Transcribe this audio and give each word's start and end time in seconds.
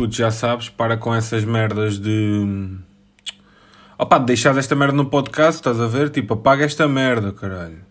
puto, 0.00 0.16
já 0.16 0.30
sabes, 0.30 0.70
para 0.70 0.96
com 0.96 1.14
essas 1.14 1.44
merdas 1.44 1.98
de. 1.98 2.78
Opa, 3.98 4.18
de 4.18 4.24
deixar 4.24 4.56
esta 4.56 4.74
merda 4.74 4.94
no 4.94 5.10
podcast, 5.10 5.56
estás 5.56 5.78
a 5.78 5.86
ver? 5.86 6.08
Tipo, 6.08 6.32
apaga 6.34 6.64
esta 6.64 6.88
merda, 6.88 7.32
caralho. 7.32 7.84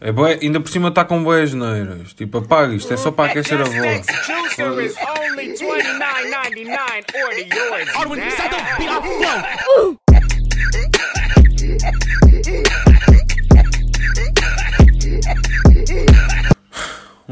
É 0.00 0.08
ainda 0.42 0.60
por 0.60 0.70
cima 0.70 0.88
está 0.88 1.04
com 1.04 1.22
boas 1.22 1.52
neiras. 1.52 2.14
Tipo, 2.14 2.38
apaga 2.38 2.74
isto, 2.74 2.90
é 2.92 2.96
só 2.96 3.10
para 3.12 3.32
aquecer 3.32 3.60
a 3.60 3.64
voz. 3.64 4.06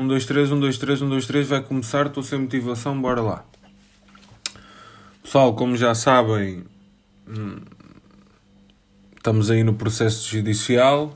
1, 0.01 0.09
2, 0.09 0.25
3, 0.25 0.53
1, 0.53 0.61
2, 0.61 0.79
3, 0.79 1.03
1, 1.03 1.09
2, 1.11 1.27
3, 1.27 1.49
vai 1.49 1.63
começar, 1.63 2.07
estou 2.07 2.23
sem 2.23 2.39
motivação, 2.39 2.99
bora 2.99 3.21
lá. 3.21 3.45
Pessoal, 5.23 5.55
como 5.55 5.77
já 5.77 5.95
sabem, 5.95 6.65
hum, 7.29 7.59
estamos 9.15 9.51
aí 9.51 9.63
no 9.63 9.75
processo 9.75 10.27
judicial. 10.27 11.15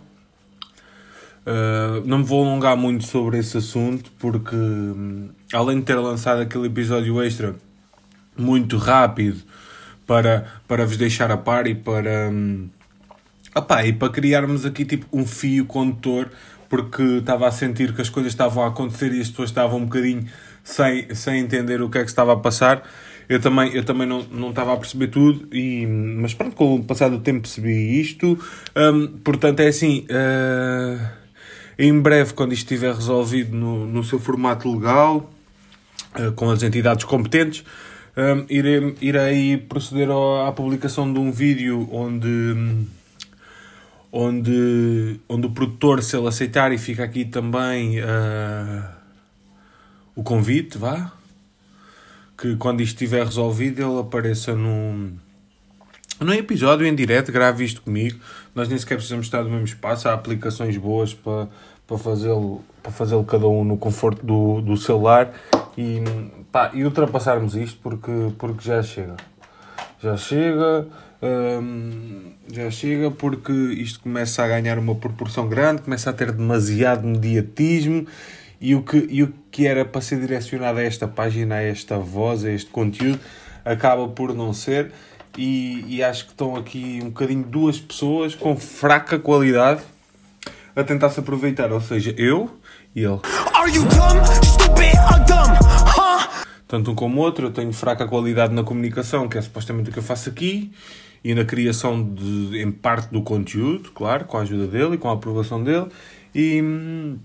Uh, 1.47 2.05
não 2.05 2.19
me 2.19 2.25
vou 2.25 2.45
alongar 2.45 2.77
muito 2.77 3.07
sobre 3.07 3.39
esse 3.39 3.57
assunto, 3.57 4.11
porque 4.19 4.55
hum, 4.55 5.31
além 5.53 5.79
de 5.79 5.87
ter 5.87 5.95
lançado 5.95 6.43
aquele 6.43 6.67
episódio 6.67 7.23
extra 7.23 7.55
muito 8.37 8.77
rápido 8.77 9.43
para, 10.07 10.61
para 10.69 10.85
vos 10.85 10.99
deixar 10.99 11.31
a 11.31 11.39
par 11.39 11.67
e 11.67 11.75
para. 11.75 12.29
Hum, 12.31 12.69
opá, 13.55 13.87
e 13.87 13.95
para 13.95 14.11
criarmos 14.11 14.67
aqui 14.67 14.85
tipo 14.85 15.07
um 15.11 15.27
fio 15.27 15.65
condutor 15.65 16.31
porque 16.69 17.03
estava 17.03 17.47
a 17.47 17.51
sentir 17.51 17.95
que 17.95 18.01
as 18.01 18.09
coisas 18.09 18.33
estavam 18.33 18.65
a 18.65 18.69
acontecer 18.69 19.12
e 19.12 19.20
as 19.20 19.29
pessoas 19.29 19.51
estavam 19.51 19.79
um 19.79 19.84
bocadinho 19.84 20.27
sem, 20.62 21.15
sem 21.15 21.41
entender 21.41 21.83
o 21.83 21.91
que 21.91 21.98
é 21.98 22.03
que 22.03 22.11
estava 22.11 22.33
a 22.33 22.37
passar. 22.37 22.83
Eu 23.29 23.41
também, 23.41 23.73
eu 23.75 23.84
também 23.84 24.06
não, 24.06 24.23
não 24.31 24.51
estava 24.51 24.75
a 24.75 24.77
perceber 24.77 25.09
tudo, 25.09 25.48
e, 25.55 25.87
mas 25.87 26.34
pronto, 26.34 26.55
com 26.55 26.77
o 26.77 26.84
passar 26.84 27.09
do 27.09 27.21
tempo 27.21 27.43
percebi 27.43 28.01
isto. 28.01 28.39
Hum, 28.77 29.19
portanto, 29.25 29.61
é 29.61 29.69
assim, 29.69 30.06
uh, 30.11 31.06
em 31.79 31.98
breve, 32.01 32.34
quando 32.34 32.53
isto 32.53 32.65
estiver 32.65 32.95
resolvido 32.95 33.56
no, 33.56 33.87
no 33.87 34.05
seu 34.05 34.19
formato 34.19 34.73
legal, 34.73 35.31
uh, 36.19 36.33
com 36.33 36.51
as 36.51 36.62
entidades 36.62 37.05
competentes, 37.05 37.65
um, 38.17 38.45
irei, 38.49 38.95
irei 39.01 39.56
proceder 39.56 40.11
ao, 40.11 40.47
à 40.47 40.53
publicação 40.53 41.11
de 41.12 41.19
um 41.19 41.33
vídeo 41.33 41.89
onde... 41.91 42.28
Hum, 42.28 42.87
onde, 44.17 45.19
onde 45.29 45.48
o 45.48 45.51
produtor, 45.51 46.01
se 46.01 46.17
ele 46.17 46.29
aceitar, 46.29 46.70
e 46.70 46.79
fica 46.79 47.03
aqui 47.03 47.25
também 47.25 47.98
uh, 47.98 48.84
o 50.15 50.23
convite, 50.23 50.79
vá, 50.79 51.11
que 52.38 52.55
quando 52.55 52.81
isto 52.81 52.94
estiver 52.94 53.25
resolvido 53.25 53.83
ele 53.83 53.99
apareça 54.00 54.55
num, 54.55 55.16
num 56.21 56.33
episódio 56.33 56.87
em 56.87 56.94
direto, 56.94 57.33
grave 57.33 57.65
isto 57.65 57.83
comigo. 57.83 58.21
Nós 58.55 58.69
nem 58.69 58.78
sequer 58.78 58.94
precisamos 58.94 59.27
estar 59.27 59.43
no 59.43 59.50
mesmo 59.50 59.65
espaço, 59.65 60.09
há 60.09 60.12
aplicações 60.12 60.77
boas 60.77 61.12
para, 61.12 61.49
para 61.84 61.99
fazê-lo 61.99 62.62
para 62.84 62.93
fazê 62.93 63.17
cada 63.27 63.49
um 63.49 63.65
no 63.65 63.77
conforto 63.78 64.25
do, 64.25 64.61
do 64.61 64.77
celular 64.77 65.33
e, 65.77 66.03
pá, 66.53 66.71
e 66.72 66.84
ultrapassarmos 66.84 67.56
isto 67.56 67.81
porque, 67.83 68.12
porque 68.38 68.62
já 68.62 68.81
chega. 68.81 69.17
Já 70.00 70.17
chega, 70.17 70.87
hum, 71.22 72.34
já 72.53 72.71
chega 72.71 73.10
porque 73.10 73.53
isto 73.53 74.00
começa 74.00 74.43
a 74.43 74.49
ganhar 74.49 74.78
uma 74.78 74.94
proporção 74.94 75.49
grande, 75.49 75.82
começa 75.82 76.10
a 76.10 76.12
ter 76.12 76.32
demasiado 76.32 77.06
mediatismo 77.06 78.06
e 78.60 78.75
o 78.75 78.82
que, 78.82 79.06
e 79.10 79.22
o 79.22 79.32
que 79.50 79.66
era 79.66 79.84
para 79.84 80.00
ser 80.00 80.21
direcionado 80.21 80.78
a 80.78 80.82
esta 80.82 81.09
página, 81.09 81.56
a 81.56 81.62
esta 81.62 81.99
voz, 81.99 82.44
a 82.44 82.50
este 82.50 82.71
conteúdo, 82.71 83.21
acaba 83.65 84.09
por 84.09 84.34
não 84.34 84.53
ser. 84.53 84.93
E, 85.37 85.84
e 85.88 86.03
acho 86.03 86.27
que 86.27 86.31
estão 86.31 86.55
aqui 86.55 87.00
um 87.03 87.06
bocadinho 87.06 87.43
duas 87.43 87.81
pessoas 87.81 88.34
com 88.34 88.56
fraca 88.56 89.19
qualidade 89.19 89.82
a 90.76 90.84
tentar 90.84 91.11
se 91.11 91.21
aproveitar, 91.21 91.72
ou 91.72 91.81
seja, 91.81 92.15
eu 92.16 92.56
e 92.94 93.00
ele. 93.03 93.21
Are 93.53 93.71
you 93.71 93.82
dumb, 93.82 94.25
stupid, 94.44 94.94
or 95.11 95.25
dumb? 95.25 95.59
Huh? 95.97 96.47
Tanto 96.69 96.93
um 96.93 96.94
como 96.94 97.21
o 97.21 97.25
outro, 97.25 97.49
eu 97.49 97.53
tenho 97.53 97.72
fraca 97.72 98.06
qualidade 98.06 98.55
na 98.55 98.62
comunicação, 98.62 99.28
que 99.28 99.38
é 99.38 99.43
supostamente 99.43 99.91
o 99.91 99.93
que 99.93 99.99
eu 99.99 100.03
faço 100.03 100.28
aqui, 100.28 100.72
e 101.25 101.35
na 101.35 101.45
criação 101.45 102.05
de, 102.05 102.61
em 102.61 102.71
parte 102.71 103.11
do 103.11 103.23
conteúdo, 103.23 103.91
claro, 103.93 104.27
com 104.27 104.37
a 104.37 104.43
ajuda 104.43 104.67
dele 104.67 104.97
e 104.97 104.99
com 104.99 105.09
a 105.09 105.15
aprovação 105.15 105.65
dele. 105.65 105.87
E 106.35 106.61
hum, 106.61 107.19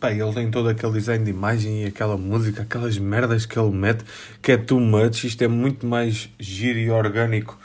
pá, 0.00 0.10
ele 0.10 0.32
tem 0.32 0.50
todo 0.50 0.68
aquele 0.68 0.92
design 0.92 1.24
de 1.24 1.30
imagem 1.30 1.84
e 1.84 1.86
aquela 1.86 2.16
música, 2.16 2.62
aquelas 2.62 2.98
merdas 2.98 3.46
que 3.46 3.56
ele 3.56 3.70
mete, 3.70 4.04
que 4.42 4.50
é 4.50 4.56
too 4.56 4.80
much. 4.80 5.22
Isto 5.22 5.44
é 5.44 5.48
muito 5.48 5.86
mais 5.86 6.28
giro 6.38 6.80
e 6.80 6.90
orgânico 6.90 7.56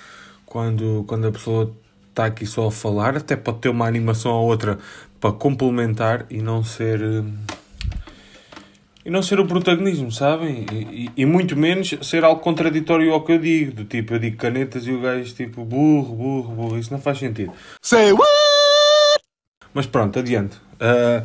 quando, 0.45 1.03
quando 1.07 1.27
a 1.27 1.31
pessoa 1.31 1.75
está 2.09 2.25
aqui 2.25 2.45
só 2.45 2.67
a 2.67 2.71
falar, 2.71 3.17
até 3.17 3.35
pode 3.35 3.59
ter 3.59 3.69
uma 3.69 3.87
animação 3.87 4.31
ou 4.31 4.47
outra 4.47 4.77
para 5.19 5.31
complementar 5.31 6.27
e 6.29 6.39
não 6.41 6.63
ser. 6.63 7.01
E 9.09 9.11
não 9.11 9.23
ser 9.23 9.39
o 9.39 9.47
protagonismo, 9.47 10.11
sabem? 10.11 10.65
E, 10.71 10.75
e- 11.05 11.09
e 11.17 11.25
muito 11.25 11.57
menos 11.57 11.95
ser 12.03 12.23
algo 12.23 12.39
contraditório 12.41 13.11
ao 13.11 13.23
que 13.25 13.31
eu 13.31 13.39
digo. 13.39 13.71
Do 13.73 13.83
tipo, 13.83 14.13
eu 14.13 14.19
digo 14.19 14.37
canetas 14.37 14.85
e 14.85 14.91
o 14.91 15.01
gajo 15.01 15.33
tipo 15.33 15.65
burro, 15.65 16.15
burro, 16.15 16.53
burro. 16.53 16.77
Isso 16.77 16.93
não 16.93 17.01
faz 17.01 17.17
sentido. 17.17 17.51
Say 17.81 18.11
what? 18.11 18.29
Mas 19.73 19.87
pronto, 19.87 20.19
adiante. 20.19 20.57
Ah, 20.79 21.23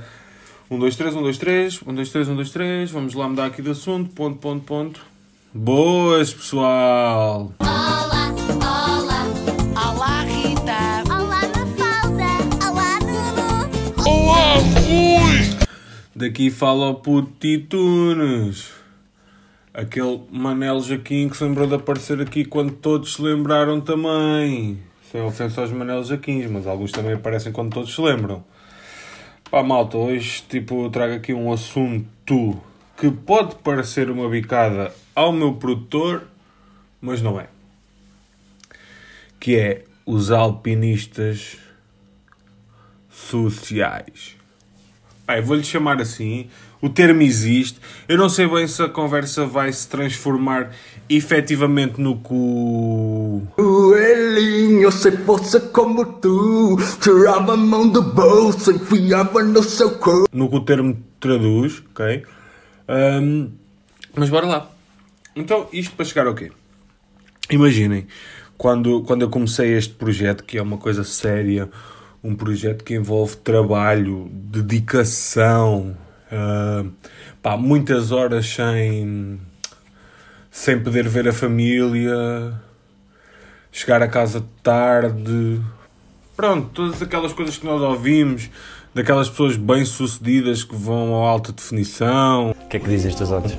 um, 0.71 0.78
dois, 0.78 0.97
três, 0.97 1.15
um, 1.15 1.21
dois, 1.22 1.37
três. 1.37 1.78
Um, 1.87 1.95
dois, 1.95 2.09
três, 2.11 2.27
um, 2.27 2.34
dois, 2.34 2.50
três. 2.50 2.91
Vamos 2.91 3.12
lá 3.12 3.28
mudar 3.28 3.45
aqui 3.47 3.61
de 3.61 3.71
assunto. 3.71 4.11
Ponto, 4.15 4.39
ponto, 4.39 4.65
ponto. 4.65 5.01
Boas, 5.53 6.33
pessoal! 6.33 7.53
Olá, 7.61 7.94
Daqui 16.16 16.48
fala 16.48 16.91
o 16.91 16.94
puto. 16.94 17.34
Aquele 19.72 20.22
Manel 20.30 20.80
Jaquim 20.80 21.28
que 21.28 21.36
se 21.36 21.42
lembrou 21.42 21.66
de 21.66 21.75
aparecer 21.75 22.20
aqui 22.20 22.44
quando 22.44 22.72
todos 22.72 23.14
se 23.14 23.22
lembraram 23.22 23.80
também. 23.80 24.78
Sem 25.10 25.20
ofensa 25.22 25.62
aos 25.62 25.72
Manel 25.72 26.04
Jaquins, 26.04 26.48
mas 26.48 26.69
alguns 26.69 26.92
também 26.92 27.14
aparecem 27.14 27.50
quando 27.50 27.74
todos 27.74 27.92
se 27.92 28.00
lembram. 28.00 28.44
Pá, 29.50 29.64
malta, 29.64 29.97
hoje 29.97 30.44
tipo, 30.48 30.88
trago 30.91 31.14
aqui 31.14 31.34
um 31.34 31.53
assunto 31.53 32.62
que 32.97 33.10
pode 33.10 33.56
parecer 33.56 34.08
uma 34.08 34.28
bicada 34.28 34.94
ao 35.16 35.32
meu 35.32 35.54
produtor, 35.54 36.22
mas 37.00 37.20
não 37.20 37.41
é. 37.41 37.48
Que 39.41 39.56
é 39.56 39.84
os 40.06 40.30
alpinistas 40.30 41.56
sociais. 43.10 44.43
Pai, 45.26 45.41
vou-lhe 45.41 45.65
chamar 45.65 46.00
assim. 46.03 46.48
O 46.82 46.88
termo 46.91 47.22
existe. 47.22 47.80
Eu 48.06 48.18
não 48.18 48.28
sei 48.28 48.47
bem 48.47 48.66
se 48.68 48.82
a 48.82 48.88
conversa 48.88 49.47
vai 49.47 49.72
se 49.72 49.88
transformar 49.88 50.71
efetivamente 51.09 51.98
no 51.98 52.18
cu. 52.18 53.42
Coelhinho, 53.56 54.92
se 54.92 55.10
fosse 55.12 55.60
como 55.71 56.04
tu, 56.04 56.76
tirava 57.00 57.54
a 57.54 57.56
mão 57.56 57.88
do 57.88 58.03
bolso, 58.03 58.71
enfiava 58.71 59.42
no 59.42 59.62
seu 59.62 59.92
cu. 59.98 60.26
no 60.30 60.48
que 60.50 60.56
o 60.56 60.60
termo 60.60 61.03
traduz, 61.18 61.82
ok? 61.91 62.22
Ahm, 62.86 63.48
mas 64.15 64.28
bora 64.28 64.47
lá. 64.47 64.70
Então, 65.34 65.66
isto 65.72 65.97
para 65.97 66.04
chegar 66.04 66.27
ao 66.27 66.34
quê? 66.34 66.53
Imaginem, 67.50 68.06
quando, 68.59 69.03
quando 69.03 69.22
eu 69.22 69.30
comecei 69.30 69.74
este 69.74 69.94
projeto, 69.94 70.44
que 70.44 70.59
é 70.59 70.62
uma 70.62 70.77
coisa 70.77 71.03
séria, 71.03 71.68
um 72.24 72.34
projeto 72.34 72.82
que 72.82 72.94
envolve 72.94 73.36
trabalho, 73.36 74.30
dedicação, 74.32 75.94
ah, 76.32 76.84
pá, 77.42 77.54
muitas 77.54 78.10
horas 78.10 78.47
sem, 78.47 79.38
sem 80.50 80.82
poder 80.82 81.06
ver 81.06 81.28
a 81.28 81.32
família, 81.34 82.54
chegar 83.71 84.03
a 84.03 84.09
casa 84.09 84.42
tarde, 84.62 85.60
pronto, 86.34 86.71
todas 86.72 87.03
aquelas 87.03 87.34
coisas 87.34 87.59
que 87.59 87.66
nós 87.66 87.82
ouvimos, 87.82 88.48
daquelas 88.94 89.28
pessoas 89.28 89.56
bem-sucedidas 89.56 90.65
que 90.65 90.74
vão 90.74 91.22
a 91.22 91.28
alta 91.28 91.53
definição, 91.53 92.53
O 92.53 92.68
que 92.68 92.78
é 92.78 92.80
que 92.80 92.88
dizem 92.88 93.10
estes 93.10 93.30
olhos? 93.30 93.53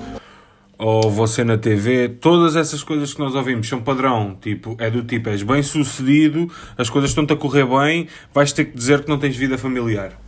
Ou 0.77 1.09
você 1.09 1.43
na 1.43 1.57
TV, 1.57 2.09
todas 2.09 2.55
essas 2.55 2.83
coisas 2.83 3.13
que 3.13 3.19
nós 3.19 3.33
ouvimos 3.35 3.67
são 3.67 3.81
padrão, 3.81 4.37
tipo, 4.41 4.75
é 4.79 4.89
do 4.89 5.03
tipo, 5.03 5.29
és 5.29 5.41
bem 5.41 5.63
sucedido, 5.63 6.51
as 6.77 6.89
coisas 6.89 7.11
estão-te 7.11 7.33
a 7.33 7.35
correr 7.35 7.65
bem, 7.65 8.07
vais 8.33 8.51
ter 8.51 8.65
que 8.65 8.77
dizer 8.77 9.03
que 9.03 9.09
não 9.09 9.17
tens 9.17 9.35
vida 9.35 9.57
familiar. 9.57 10.19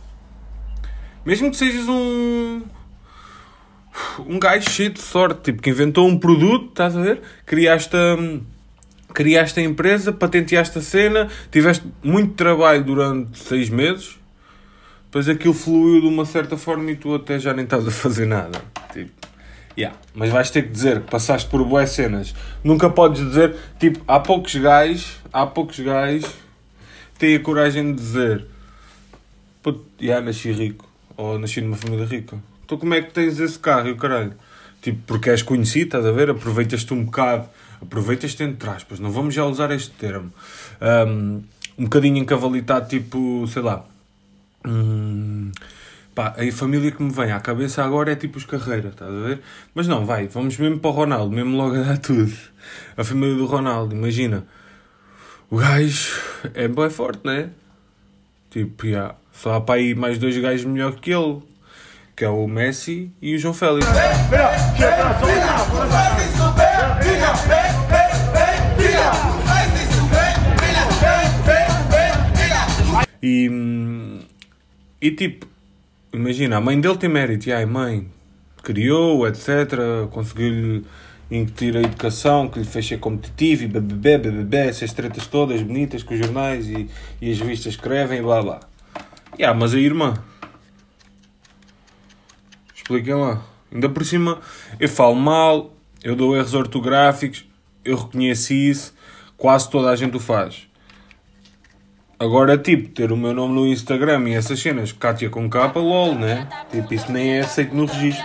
Mesmo 1.24 1.50
que 1.50 1.56
sejas 1.56 1.88
um 1.88 2.62
um 4.26 4.38
gajo 4.38 4.70
cheio 4.70 4.90
de 4.90 5.00
sorte, 5.00 5.40
tipo, 5.42 5.60
que 5.60 5.70
inventou 5.70 6.06
um 6.06 6.18
produto, 6.18 6.68
estás 6.68 6.96
a 6.96 7.02
ver? 7.02 7.20
Criaste 7.44 7.96
a, 7.96 9.12
criaste 9.12 9.60
a 9.60 9.62
empresa, 9.62 10.12
patenteaste 10.12 10.78
a 10.78 10.82
cena, 10.82 11.28
tiveste 11.50 11.84
muito 12.02 12.34
trabalho 12.34 12.84
durante 12.84 13.38
seis 13.38 13.68
meses, 13.68 14.18
depois 15.04 15.28
aquilo 15.28 15.54
fluiu 15.54 16.00
de 16.00 16.06
uma 16.06 16.24
certa 16.24 16.56
forma 16.56 16.90
e 16.90 16.96
tu 16.96 17.14
até 17.14 17.38
já 17.38 17.52
nem 17.52 17.64
estás 17.64 17.86
a 17.86 17.90
fazer 17.90 18.26
nada. 18.26 18.62
Tipo, 18.92 19.27
Yeah, 19.78 19.96
mas 20.12 20.30
vais 20.30 20.50
ter 20.50 20.62
que 20.62 20.70
dizer 20.70 21.02
que 21.02 21.10
passaste 21.10 21.48
por 21.48 21.64
boas 21.64 21.90
cenas. 21.90 22.34
Nunca 22.64 22.90
podes 22.90 23.24
dizer, 23.24 23.54
tipo, 23.78 24.02
há 24.08 24.18
poucos 24.18 24.56
gajos, 24.56 25.18
há 25.32 25.46
poucos 25.46 25.78
gajos 25.78 26.28
têm 27.16 27.36
a 27.36 27.40
coragem 27.40 27.92
de 27.92 28.00
dizer 28.00 28.46
Puto, 29.62 29.84
yeah, 30.00 30.24
nasci 30.24 30.52
rico. 30.52 30.88
Ou 31.16 31.38
nasci 31.38 31.60
numa 31.60 31.76
família 31.76 32.06
rica. 32.06 32.38
Então 32.64 32.78
como 32.78 32.94
é 32.94 33.02
que 33.02 33.12
tens 33.12 33.38
esse 33.38 33.58
carro 33.58 33.88
e 33.88 33.92
o 33.92 33.96
caralho? 33.96 34.32
Tipo, 34.80 35.00
porque 35.06 35.30
és 35.30 35.42
conhecido, 35.42 35.86
estás 35.86 36.06
a 36.06 36.12
ver? 36.12 36.30
Aproveitas-te 36.30 36.94
um 36.94 37.04
bocado. 37.04 37.48
Aproveitas-te 37.82 38.42
entre 38.44 38.70
aspas. 38.70 39.00
Não 39.00 39.10
vamos 39.10 39.34
já 39.34 39.44
usar 39.44 39.70
este 39.72 39.90
termo. 39.90 40.32
Um, 40.80 41.42
um 41.76 41.84
bocadinho 41.84 42.16
encavalitado, 42.18 42.88
tipo, 42.88 43.46
sei 43.48 43.62
lá. 43.62 43.84
Hum, 44.64 45.50
pá, 46.18 46.34
a 46.36 46.52
família 46.52 46.90
que 46.90 47.00
me 47.00 47.12
vem 47.12 47.30
à 47.30 47.38
cabeça 47.38 47.84
agora 47.84 48.10
é 48.10 48.16
tipo 48.16 48.38
os 48.38 48.44
Carreira, 48.44 48.88
estás 48.88 49.08
a 49.08 49.20
ver? 49.20 49.40
Mas 49.72 49.86
não, 49.86 50.04
vai, 50.04 50.26
vamos 50.26 50.58
mesmo 50.58 50.80
para 50.80 50.90
o 50.90 50.92
Ronaldo, 50.92 51.30
mesmo 51.32 51.56
logo 51.56 51.76
a 51.76 51.82
dar 51.82 51.98
tudo. 51.98 52.36
A 52.96 53.04
família 53.04 53.36
do 53.36 53.46
Ronaldo, 53.46 53.94
imagina. 53.94 54.44
O 55.48 55.58
gajo 55.58 56.20
é 56.54 56.66
bem 56.66 56.90
forte, 56.90 57.20
não 57.22 57.32
é? 57.32 57.50
Tipo, 58.50 58.88
já. 58.88 59.14
Só 59.30 59.54
há 59.54 59.60
para 59.60 59.76
aí 59.76 59.94
mais 59.94 60.18
dois 60.18 60.36
gajos 60.36 60.64
melhor 60.64 60.96
que 60.96 61.12
ele. 61.12 61.40
Que 62.16 62.24
é 62.24 62.28
o 62.28 62.48
Messi 62.48 63.12
e 63.22 63.36
o 63.36 63.38
João 63.38 63.54
Félix. 63.54 63.86
E, 73.22 73.48
hum, 73.48 74.20
e 75.00 75.10
tipo, 75.12 75.46
imagina, 76.18 76.56
a 76.56 76.60
mãe 76.60 76.80
dele 76.80 76.96
tem 76.96 77.08
mérito. 77.08 77.48
E 77.48 77.52
ai, 77.52 77.64
mãe, 77.64 78.08
criou, 78.62 79.26
etc. 79.26 80.08
Conseguiu-lhe 80.10 80.84
incutir 81.30 81.76
a 81.76 81.80
educação 81.80 82.48
que 82.48 82.58
lhe 82.58 82.64
fez 82.64 82.86
ser 82.86 82.98
competitivo 82.98 83.64
e 83.64 83.68
bebê, 83.68 84.18
bebê, 84.18 84.68
essas 84.68 84.92
tretas 84.92 85.26
todas 85.26 85.62
bonitas 85.62 86.02
que 86.02 86.14
os 86.14 86.20
jornais 86.20 86.66
e, 86.68 86.88
e 87.20 87.30
as 87.30 87.38
revistas 87.38 87.74
escrevem 87.74 88.18
e 88.18 88.22
blá 88.22 88.42
blá. 88.42 88.60
E 89.38 89.44
ah, 89.44 89.54
mas 89.54 89.74
a 89.74 89.78
irmã. 89.78 90.14
Expliquem 92.74 93.14
lá. 93.14 93.44
Ainda 93.70 93.88
por 93.88 94.04
cima, 94.04 94.40
eu 94.80 94.88
falo 94.88 95.14
mal, 95.14 95.74
eu 96.02 96.16
dou 96.16 96.34
erros 96.34 96.54
ortográficos, 96.54 97.44
eu 97.84 97.98
reconheço 97.98 98.54
isso, 98.54 98.94
quase 99.36 99.70
toda 99.70 99.90
a 99.90 99.96
gente 99.96 100.16
o 100.16 100.20
faz. 100.20 100.67
Agora, 102.20 102.58
tipo, 102.58 102.88
ter 102.88 103.12
o 103.12 103.16
meu 103.16 103.32
nome 103.32 103.54
no 103.54 103.64
Instagram 103.64 104.28
e 104.28 104.34
essas 104.34 104.58
cenas, 104.58 104.90
Kátia 104.90 105.30
com 105.30 105.48
capa, 105.48 105.78
lol, 105.78 106.16
né? 106.16 106.48
Tipo, 106.68 106.92
isso 106.92 107.12
nem 107.12 107.36
é 107.36 107.40
aceito 107.42 107.72
no 107.76 107.86
registro. 107.86 108.24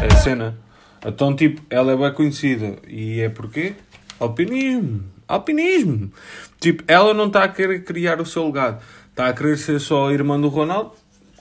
É 0.00 0.06
a 0.06 0.16
cena. 0.16 0.58
Então, 1.04 1.36
tipo, 1.36 1.60
ela 1.68 1.92
é 1.92 1.96
bem 1.96 2.14
conhecida. 2.14 2.78
E 2.88 3.20
é 3.20 3.28
porquê? 3.28 3.74
Alpinismo. 4.18 5.04
Alpinismo. 5.28 6.10
Tipo, 6.58 6.82
ela 6.88 7.12
não 7.12 7.26
está 7.26 7.44
a 7.44 7.48
querer 7.48 7.84
criar 7.84 8.22
o 8.22 8.24
seu 8.24 8.46
legado. 8.46 8.82
Está 9.10 9.28
a 9.28 9.34
querer 9.34 9.58
ser 9.58 9.78
só 9.80 10.08
a 10.08 10.14
irmã 10.14 10.40
do 10.40 10.48
Ronaldo, 10.48 10.92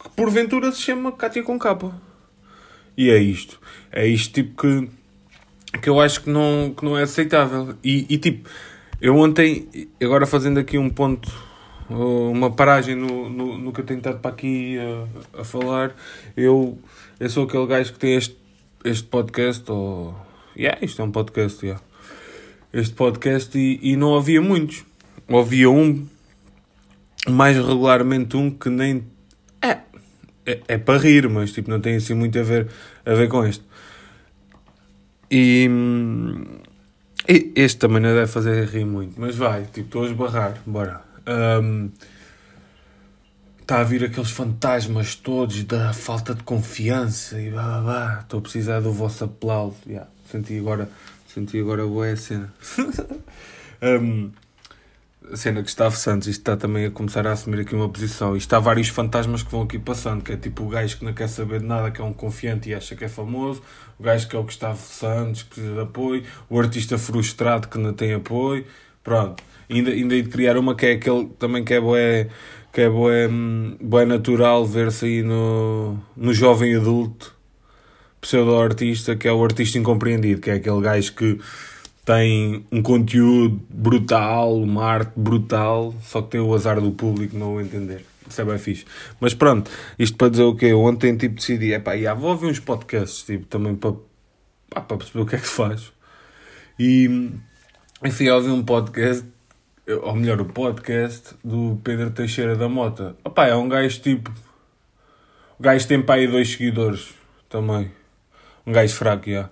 que 0.03 0.09
porventura 0.09 0.69
se 0.73 0.81
chama 0.81 1.13
Kátia 1.13 1.43
com 1.43 1.57
capa. 1.57 1.93
E 2.97 3.09
é 3.09 3.17
isto. 3.17 3.59
É 3.91 4.07
isto, 4.07 4.33
tipo, 4.33 4.61
que, 4.61 4.89
que 5.79 5.89
eu 5.89 5.99
acho 5.99 6.21
que 6.21 6.29
não, 6.29 6.73
que 6.75 6.83
não 6.85 6.97
é 6.97 7.03
aceitável. 7.03 7.75
E, 7.83 8.05
e, 8.09 8.17
tipo, 8.17 8.49
eu 9.01 9.15
ontem, 9.17 9.67
agora 10.01 10.25
fazendo 10.25 10.59
aqui 10.59 10.77
um 10.77 10.89
ponto, 10.89 11.31
uh, 11.89 12.31
uma 12.31 12.51
paragem 12.51 12.95
no, 12.95 13.29
no, 13.29 13.57
no 13.57 13.73
que 13.73 13.81
eu 13.81 13.85
tenho 13.85 13.97
estado 13.97 14.19
para 14.19 14.31
aqui 14.31 14.77
a, 14.79 15.41
a 15.41 15.43
falar, 15.43 15.95
eu, 16.35 16.77
eu 17.19 17.29
sou 17.29 17.43
aquele 17.43 17.67
gajo 17.67 17.93
que 17.93 17.99
tem 17.99 18.15
este, 18.15 18.37
este 18.83 19.03
podcast, 19.03 19.69
ou... 19.71 20.15
Yeah, 20.57 20.79
isto 20.81 21.01
é 21.01 21.05
um 21.05 21.11
podcast, 21.11 21.65
yeah. 21.65 21.83
Este 22.71 22.93
podcast 22.93 23.57
e, 23.57 23.79
e 23.81 23.97
não 23.97 24.15
havia 24.15 24.41
muitos. 24.41 24.85
Havia 25.27 25.69
um, 25.69 26.07
mais 27.27 27.57
regularmente 27.57 28.37
um 28.37 28.49
que 28.49 28.69
nem... 28.69 29.03
É, 30.45 30.61
é, 30.67 30.77
para 30.77 30.99
rir, 30.99 31.27
mas 31.29 31.51
tipo, 31.51 31.69
não 31.69 31.79
tem 31.81 31.95
assim 31.95 32.13
muito 32.13 32.37
a 32.37 32.43
ver, 32.43 32.67
a 33.05 33.13
ver 33.13 33.27
com 33.27 33.45
este. 33.45 33.63
E, 35.29 35.67
hum, 35.69 36.43
e 37.27 37.51
este 37.55 37.79
também 37.79 37.99
não 37.99 38.09
deve 38.13 38.27
fazer 38.27 38.67
rir 38.67 38.85
muito, 38.85 39.19
mas 39.19 39.35
vai, 39.35 39.63
tipo, 39.63 39.87
estou 39.87 40.03
a 40.03 40.07
esbarrar, 40.07 40.61
bora. 40.65 41.01
Hum, 41.27 41.89
Está 43.65 43.79
a 43.79 43.83
vir 43.83 44.03
aqueles 44.03 44.29
fantasmas 44.29 45.15
todos 45.15 45.63
da 45.63 45.91
falta 45.91 46.35
de 46.35 46.43
confiança 46.43 47.41
e 47.41 47.49
blá 47.49 47.63
blá 47.63 47.81
blá. 47.81 48.19
Estou 48.21 48.37
a 48.37 48.41
precisar 48.43 48.79
do 48.79 48.93
vosso 48.93 49.23
aplauso. 49.23 49.77
Yeah, 49.87 50.07
senti 50.29 50.59
agora, 50.59 50.87
senti 51.27 51.59
agora 51.59 51.83
boa 51.87 52.07
a 52.11 52.15
cena. 52.15 52.53
Hum, 53.81 54.31
a 55.31 55.37
cena 55.37 55.57
que 55.57 55.63
Gustavo 55.63 55.95
Santos, 55.95 56.27
isto 56.27 56.41
está 56.41 56.57
também 56.57 56.85
a 56.85 56.91
começar 56.91 57.25
a 57.25 57.31
assumir 57.31 57.61
aqui 57.61 57.75
uma 57.75 57.89
posição. 57.89 58.35
Isto 58.35 58.53
há 58.53 58.59
vários 58.59 58.89
fantasmas 58.89 59.43
que 59.43 59.51
vão 59.51 59.63
aqui 59.63 59.79
passando, 59.79 60.23
que 60.23 60.31
é 60.31 60.37
tipo 60.37 60.63
o 60.63 60.69
gajo 60.69 60.97
que 60.97 61.05
não 61.05 61.13
quer 61.13 61.27
saber 61.27 61.59
de 61.59 61.65
nada, 61.65 61.91
que 61.91 62.01
é 62.01 62.03
um 62.03 62.13
confiante 62.13 62.69
e 62.69 62.73
acha 62.73 62.95
que 62.95 63.05
é 63.05 63.07
famoso, 63.07 63.61
o 63.99 64.03
gajo 64.03 64.27
que 64.27 64.35
é 64.35 64.39
o 64.39 64.43
Gustavo 64.43 64.79
Santos, 64.79 65.43
que 65.43 65.49
precisa 65.49 65.73
de 65.73 65.79
apoio, 65.79 66.23
o 66.49 66.59
artista 66.59 66.97
frustrado 66.97 67.67
que 67.67 67.77
não 67.77 67.93
tem 67.93 68.13
apoio, 68.13 68.65
pronto. 69.03 69.43
Ainda, 69.69 69.91
ainda 69.91 70.21
de 70.21 70.29
criar 70.29 70.57
uma 70.57 70.75
que 70.75 70.85
é 70.85 70.91
aquele 70.93 71.25
também 71.39 71.63
que 71.63 71.73
é 71.73 71.81
bué, 71.81 72.27
que 72.71 72.81
é 72.81 72.89
bué, 72.89 73.27
hum, 73.27 73.77
bué 73.81 74.05
natural 74.05 74.65
ver-se 74.65 75.05
aí 75.05 75.23
no, 75.23 75.97
no 76.15 76.33
jovem 76.33 76.75
adulto, 76.75 77.35
pseudo-artista, 78.21 79.15
que 79.15 79.27
é 79.27 79.31
o 79.31 79.43
artista 79.43 79.77
incompreendido, 79.77 80.41
que 80.41 80.49
é 80.49 80.53
aquele 80.53 80.81
gajo 80.81 81.13
que 81.13 81.39
tem 82.05 82.63
um 82.71 82.83
conteúdo 82.83 83.59
brutal, 83.67 84.61
uma 84.61 84.85
arte 84.85 85.11
brutal, 85.15 85.93
só 86.03 86.21
que 86.21 86.29
tem 86.29 86.39
o 86.39 86.53
azar 86.53 86.79
do 86.79 86.91
público 86.91 87.35
não 87.35 87.55
o 87.55 87.61
entender. 87.61 88.05
Isso 88.29 88.41
é 88.41 88.45
bem 88.45 88.59
fixe. 88.59 88.85
Mas 89.19 89.33
pronto, 89.33 89.69
isto 89.97 90.15
para 90.15 90.29
dizer 90.29 90.43
o 90.43 90.55
quê? 90.55 90.71
Ontem 90.73 91.17
tipo 91.17 91.35
decidi, 91.35 91.73
é 91.73 91.79
pá, 91.79 91.93
vou 92.13 92.29
ouvir 92.29 92.45
uns 92.45 92.59
podcasts 92.59 93.23
tipo, 93.23 93.45
também 93.47 93.75
para, 93.75 93.93
para 94.69 94.97
perceber 94.97 95.21
o 95.21 95.25
que 95.25 95.35
é 95.35 95.39
que 95.39 95.47
faz. 95.47 95.91
E, 96.77 97.31
e 98.03 98.11
fui 98.11 98.29
a 98.29 98.35
ouvir 98.35 98.51
um 98.51 98.63
podcast, 98.63 99.25
ou 99.87 100.15
melhor, 100.15 100.39
o 100.41 100.45
podcast 100.45 101.35
do 101.43 101.79
Pedro 101.83 102.11
Teixeira 102.11 102.55
da 102.55 102.69
Mota. 102.69 103.15
Opá, 103.23 103.47
é 103.47 103.55
um 103.55 103.67
gajo 103.67 103.99
tipo. 104.01 104.31
O 105.57 105.63
gajo 105.63 105.87
tem 105.87 106.01
para 106.01 106.15
aí 106.15 106.27
dois 106.27 106.51
seguidores 106.51 107.13
também. 107.49 107.91
Um 108.65 108.71
gajo 108.71 108.93
fraco, 108.93 109.29
já. 109.29 109.49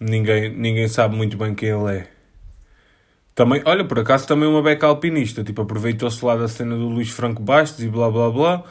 Ninguém, 0.00 0.48
ninguém 0.48 0.88
sabe 0.88 1.14
muito 1.14 1.36
bem 1.36 1.54
quem 1.54 1.68
ele 1.68 1.98
é. 1.98 2.08
Também, 3.34 3.62
olha, 3.66 3.84
por 3.84 3.98
acaso 3.98 4.26
também 4.26 4.48
uma 4.48 4.62
beca 4.62 4.86
alpinista. 4.86 5.44
Tipo, 5.44 5.62
aproveitou-se 5.62 6.24
lá 6.24 6.36
da 6.36 6.48
cena 6.48 6.74
do 6.74 6.88
Luís 6.88 7.10
Franco 7.10 7.42
Bastos 7.42 7.84
e 7.84 7.88
blá 7.88 8.10
blá 8.10 8.30
blá. 8.30 8.64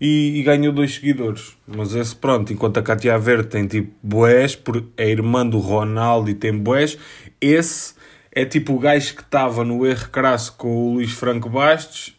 E, 0.00 0.38
e 0.38 0.42
ganhou 0.42 0.72
dois 0.72 0.94
seguidores. 0.94 1.56
Mas 1.66 1.94
esse, 1.94 2.14
pronto, 2.14 2.52
enquanto 2.52 2.78
a 2.78 2.82
Katia 2.82 3.18
Verde 3.18 3.48
tem 3.48 3.66
tipo 3.66 3.92
boés, 4.02 4.56
é 4.96 5.08
irmã 5.08 5.46
do 5.46 5.58
Ronaldo 5.58 6.30
e 6.30 6.34
tem 6.34 6.56
boés, 6.56 6.98
esse 7.40 7.94
é 8.30 8.44
tipo 8.44 8.74
o 8.74 8.78
gajo 8.78 9.14
que 9.14 9.22
estava 9.22 9.64
no 9.64 9.86
erro 9.86 10.10
crasso 10.10 10.52
com 10.58 10.68
o 10.68 10.94
Luís 10.94 11.12
Franco 11.12 11.48
Bastos, 11.48 12.14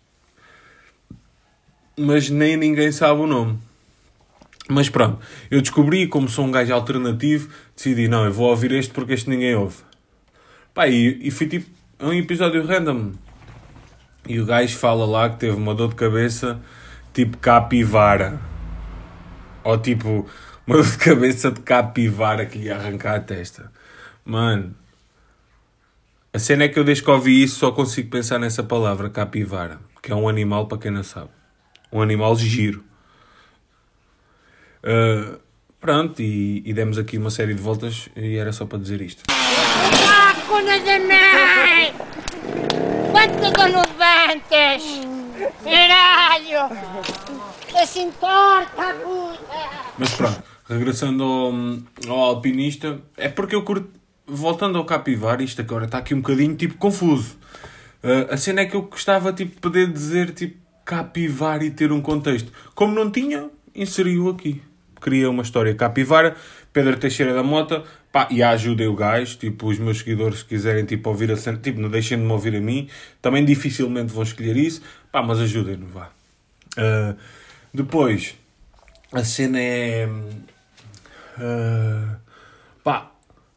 mas 1.96 2.32
nem 2.32 2.58
ninguém 2.58 2.92
sabe 2.92 3.22
o 3.22 3.28
nome. 3.28 3.60
Mas 4.70 4.90
pronto, 4.90 5.20
eu 5.50 5.62
descobri, 5.62 6.08
como 6.08 6.28
sou 6.28 6.46
um 6.46 6.52
gajo 6.52 6.74
alternativo, 6.74 7.50
decidi, 7.76 8.08
não, 8.08 8.26
eu 8.26 8.34
vou 8.34 8.50
ouvir 8.50 8.72
este 8.74 8.94
porque 8.94 9.14
este 9.14 9.30
ninguém 9.30 9.56
ouve. 9.56 9.78
Pá, 10.74 10.88
e, 10.88 11.20
e 11.26 11.32
fui 11.32 11.48
tipo, 11.48 11.70
um 12.00 12.12
episódio 12.12 12.66
random. 12.66 13.14
E 14.28 14.40
o 14.40 14.46
gajo 14.46 14.78
fala 14.78 15.06
lá 15.06 15.30
que 15.30 15.40
teve 15.40 15.56
uma 15.56 15.74
dor 15.74 15.90
de 15.90 15.96
cabeça 15.96 16.60
tipo 17.14 17.38
capivara. 17.38 18.40
Ou 19.64 19.78
tipo, 19.78 20.28
uma 20.68 20.78
dor 20.78 20.86
de 20.86 20.98
cabeça 20.98 21.50
de 21.50 21.62
capivara 21.62 22.46
que 22.46 22.58
lhe 22.58 22.70
arrancar 22.70 23.16
a 23.16 23.20
testa. 23.22 23.72
Mano, 24.26 24.76
a 26.34 26.40
cena 26.40 26.66
é 26.66 26.68
que 26.68 26.78
eu 26.78 26.84
desde 26.84 27.04
que 27.04 27.10
ouvi 27.10 27.42
isso 27.42 27.58
só 27.60 27.72
consigo 27.72 28.10
pensar 28.10 28.38
nessa 28.38 28.62
palavra, 28.62 29.10
capivara. 29.10 29.80
Que 30.04 30.12
é 30.12 30.16
um 30.16 30.28
animal, 30.28 30.68
para 30.68 30.78
quem 30.78 30.92
não 30.92 31.04
sabe. 31.04 31.30
Um 31.92 32.02
animal 32.02 32.36
giro. 32.36 32.84
Uh, 34.88 35.38
pronto, 35.82 36.22
e, 36.22 36.64
e 36.66 36.74
demos 36.74 36.98
aqui 36.98 37.18
uma 37.18 37.30
série 37.30 37.54
de 37.54 37.62
voltas 37.62 38.08
e 38.16 38.38
era 38.38 38.54
só 38.54 38.66
para 38.66 38.80
dizer 38.80 39.02
isto. 39.02 39.24
Máquina 39.28 40.80
de 40.80 41.00
mãe! 41.06 41.94
Quantos 43.12 43.52
anudantes! 43.62 45.02
Caralho! 45.62 46.74
Se 47.86 48.00
importa, 48.00 48.96
puta! 49.04 49.70
Mas 49.98 50.14
pronto, 50.14 50.42
regressando 50.70 51.22
ao, 51.22 51.54
ao 52.08 52.20
alpinista, 52.24 53.02
é 53.18 53.28
porque 53.28 53.56
eu 53.56 53.64
curto. 53.64 53.98
Voltando 54.26 54.78
ao 54.78 54.86
capivara, 54.86 55.42
isto 55.42 55.62
agora 55.62 55.86
está 55.86 56.00
aqui 56.00 56.14
um 56.14 56.22
bocadinho 56.22 56.56
tipo 56.56 56.76
confuso. 56.76 57.38
Uh, 58.04 58.34
a 58.34 58.38
cena 58.38 58.62
é 58.62 58.66
que 58.66 58.76
eu 58.76 58.84
gostava, 58.84 59.32
tipo, 59.32 59.56
de 59.56 59.62
poder 59.62 59.92
dizer, 59.92 60.32
tipo, 60.32 60.58
capivara 60.84 61.64
e 61.64 61.72
ter 61.72 61.92
um 61.94 62.02
contexto. 62.02 62.52
Como 62.76 62.94
não 62.94 63.10
tinha, 63.10 63.50
inseriu 63.74 64.30
aqui. 64.30 64.62
Cria 65.00 65.30
uma 65.30 65.44
história. 65.44 65.74
Capivara, 65.76 66.36
Pedro 66.74 66.98
Teixeira 66.98 67.34
da 67.34 67.44
Mota, 67.44 67.84
pá, 68.12 68.28
e 68.32 68.44
ajudem 68.44 68.88
o 68.88 68.96
gajo, 68.96 69.38
tipo, 69.38 69.68
os 69.68 69.80
meus 69.80 70.00
seguidores, 70.00 70.40
se 70.40 70.46
quiserem, 70.46 70.86
tipo, 70.86 71.10
ouvir 71.10 71.32
a 71.32 71.38
cena, 71.38 71.58
tipo, 71.58 71.80
não 71.80 71.90
deixem 71.90 72.18
de 72.18 72.24
me 72.24 72.32
ouvir 72.32 72.56
a 72.56 72.62
mim, 72.62 72.90
também 73.22 73.44
dificilmente 73.44 74.14
vão 74.14 74.24
escolher 74.24 74.56
isso, 74.58 74.82
pá, 75.12 75.22
mas 75.22 75.40
ajudem-no, 75.40 75.88
vá. 75.88 76.10
Uh, 76.78 77.18
depois, 77.74 78.36
a 79.12 79.24
cena 79.24 79.60
é... 79.60 80.08
Uh, 81.38 82.16
pá, 82.84 83.12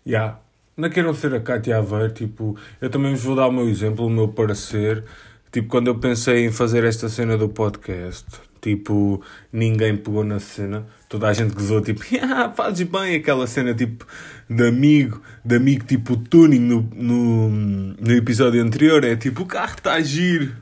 já. 0.05 0.19
Yeah. 0.19 0.39
Não 0.77 0.89
queiram 0.89 1.13
ser 1.13 1.35
a 1.35 1.41
Cátia 1.41 1.77
Aveiro, 1.77 2.11
tipo, 2.11 2.57
eu 2.81 2.89
também 2.89 3.13
vos 3.13 3.23
vou 3.23 3.37
dar 3.37 3.49
o 3.49 3.53
meu 3.53 3.69
exemplo, 3.69 4.07
o 4.07 4.11
meu 4.11 4.29
parecer. 4.29 5.05
Tipo, 5.53 5.69
quando 5.69 5.89
eu 5.89 5.99
pensei 5.99 6.47
em 6.47 6.53
fazer 6.53 6.85
esta 6.85 7.07
cena 7.09 7.37
do 7.37 7.51
podcast, 7.51 8.25
tipo, 8.61 9.23
ninguém 9.53 9.97
pegou 9.97 10.25
na 10.25 10.39
cena. 10.39 10.87
Toda 11.09 11.29
a 11.29 11.33
gente 11.33 11.55
gozou, 11.55 11.81
tipo, 11.81 12.03
ah, 12.23 12.53
fazes 12.55 12.87
bem 12.87 13.17
aquela 13.17 13.47
cena, 13.47 13.75
tipo, 13.75 14.07
de 14.49 14.67
amigo, 14.67 15.21
de 15.45 15.57
amigo, 15.57 15.85
tipo, 15.85 16.17
tuning 16.17 16.61
no, 16.61 16.89
no, 16.95 17.49
no 17.49 18.13
episódio 18.13 18.63
anterior. 18.63 19.05
É 19.05 19.17
tipo, 19.17 19.43
o 19.43 19.47
carro 19.47 19.75
está 19.77 19.95
a 19.95 20.01
giro. 20.01 20.55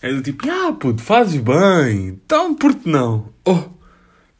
É 0.00 0.12
do 0.12 0.20
tipo, 0.20 0.48
ah, 0.50 0.72
puto, 0.72 1.00
fazes 1.02 1.40
bem. 1.40 2.08
Então, 2.08 2.54
por 2.54 2.74
que 2.74 2.88
não? 2.88 3.32
Oh, 3.44 3.70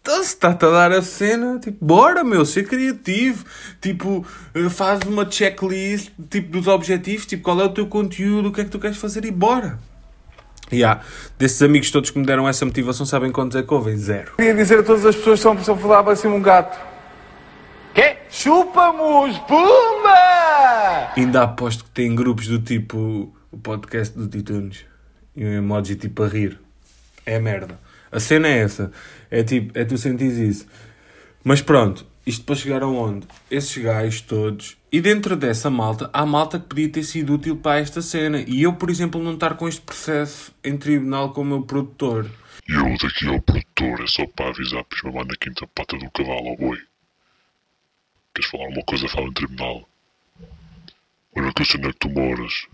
então 0.02 0.16
se 0.24 0.30
está-te 0.30 0.64
a 0.64 0.70
dar 0.70 0.90
a 0.90 1.00
cena, 1.00 1.60
tipo, 1.60 1.84
bora, 1.84 2.24
meu, 2.24 2.44
ser 2.44 2.66
criativo. 2.66 3.44
Tipo, 3.80 4.26
eh, 4.52 4.68
faz 4.68 5.00
uma 5.06 5.30
checklist, 5.30 6.10
tipo, 6.28 6.50
dos 6.50 6.66
objetivos, 6.66 7.24
tipo, 7.24 7.44
qual 7.44 7.60
é 7.60 7.64
o 7.64 7.68
teu 7.68 7.86
conteúdo, 7.86 8.48
o 8.48 8.52
que 8.52 8.60
é 8.60 8.64
que 8.64 8.70
tu 8.70 8.80
queres 8.80 8.96
fazer 8.96 9.24
e 9.24 9.30
bora. 9.30 9.78
E 10.72 10.76
yeah, 10.76 11.02
desses 11.38 11.60
amigos 11.60 11.90
todos 11.90 12.10
que 12.10 12.18
me 12.18 12.24
deram 12.24 12.48
essa 12.48 12.64
motivação, 12.64 13.04
sabem 13.04 13.30
quantos 13.30 13.56
é 13.56 13.62
que 13.62 13.74
ouvem? 13.74 13.94
Zero. 13.94 14.32
Queria 14.36 14.54
dizer 14.54 14.78
a 14.78 14.82
todas 14.82 15.04
as 15.04 15.14
pessoas 15.14 15.38
que 15.44 15.48
estão 15.60 15.74
a 15.74 15.78
falar 15.78 16.02
para 16.02 16.16
cima 16.16 16.34
um 16.34 16.40
gato. 16.40 16.80
Quê? 17.94 18.16
Chupa-nos, 18.30 19.38
pumba! 19.40 21.12
Ainda 21.14 21.42
aposto 21.42 21.84
que 21.84 21.90
tem 21.90 22.14
grupos 22.14 22.46
do 22.46 22.58
tipo 22.58 23.34
o 23.50 23.58
podcast 23.58 24.16
do 24.16 24.26
Titunes 24.26 24.86
e 25.36 25.44
um 25.44 25.52
emoji 25.52 25.94
tipo 25.94 26.22
a 26.22 26.28
rir. 26.28 26.58
É 27.26 27.38
merda. 27.38 27.78
A 28.10 28.18
cena 28.18 28.48
é 28.48 28.58
essa. 28.58 28.90
É 29.30 29.42
tipo, 29.42 29.78
é 29.78 29.84
tu 29.84 29.98
sentires 29.98 30.38
isso. 30.38 30.66
Mas 31.44 31.60
pronto, 31.60 32.06
isto 32.26 32.46
para 32.46 32.54
chegar 32.54 32.82
aonde? 32.82 33.26
Esses 33.50 33.76
gajos 33.76 34.22
todos. 34.22 34.76
E 34.92 35.00
dentro 35.00 35.34
dessa 35.34 35.70
malta, 35.70 36.11
há 36.12 36.26
malta 36.26 36.61
que 36.61 36.66
podia 36.66 36.87
ter 36.87 37.02
sido 37.02 37.32
útil 37.32 37.56
para 37.56 37.80
esta 37.80 38.02
cena. 38.02 38.44
E 38.46 38.62
eu, 38.62 38.75
por 38.75 38.90
exemplo, 38.90 39.22
não 39.22 39.32
estar 39.32 39.56
com 39.56 39.66
este 39.66 39.80
processo 39.80 40.54
em 40.62 40.76
tribunal 40.76 41.32
com 41.32 41.40
o 41.40 41.44
meu 41.46 41.62
produtor. 41.62 42.30
E 42.68 42.72
eu 42.75 42.84
daqui 42.99 43.26
ao 43.26 43.40
produtor 43.40 44.02
é 44.02 44.06
só 44.06 44.26
para 44.26 44.50
avisar 44.50 44.84
para 44.84 45.11
me 45.11 45.25
na 45.25 45.34
quinta 45.37 45.66
pata 45.68 45.96
do 45.96 46.11
cavalo 46.11 46.46
ao 46.46 46.56
boi. 46.58 46.78
Queres 48.34 48.50
falar 48.50 48.68
uma 48.68 48.82
coisa, 48.82 49.08
fala 49.08 49.28
em 49.28 49.32
tribunal. 49.32 49.88
Olha 51.34 51.52
que 51.54 51.64
sei 51.64 51.80
onde 51.80 51.88
é 51.88 51.92
que 51.92 51.99
tu 51.99 52.11
moras. 52.11 52.66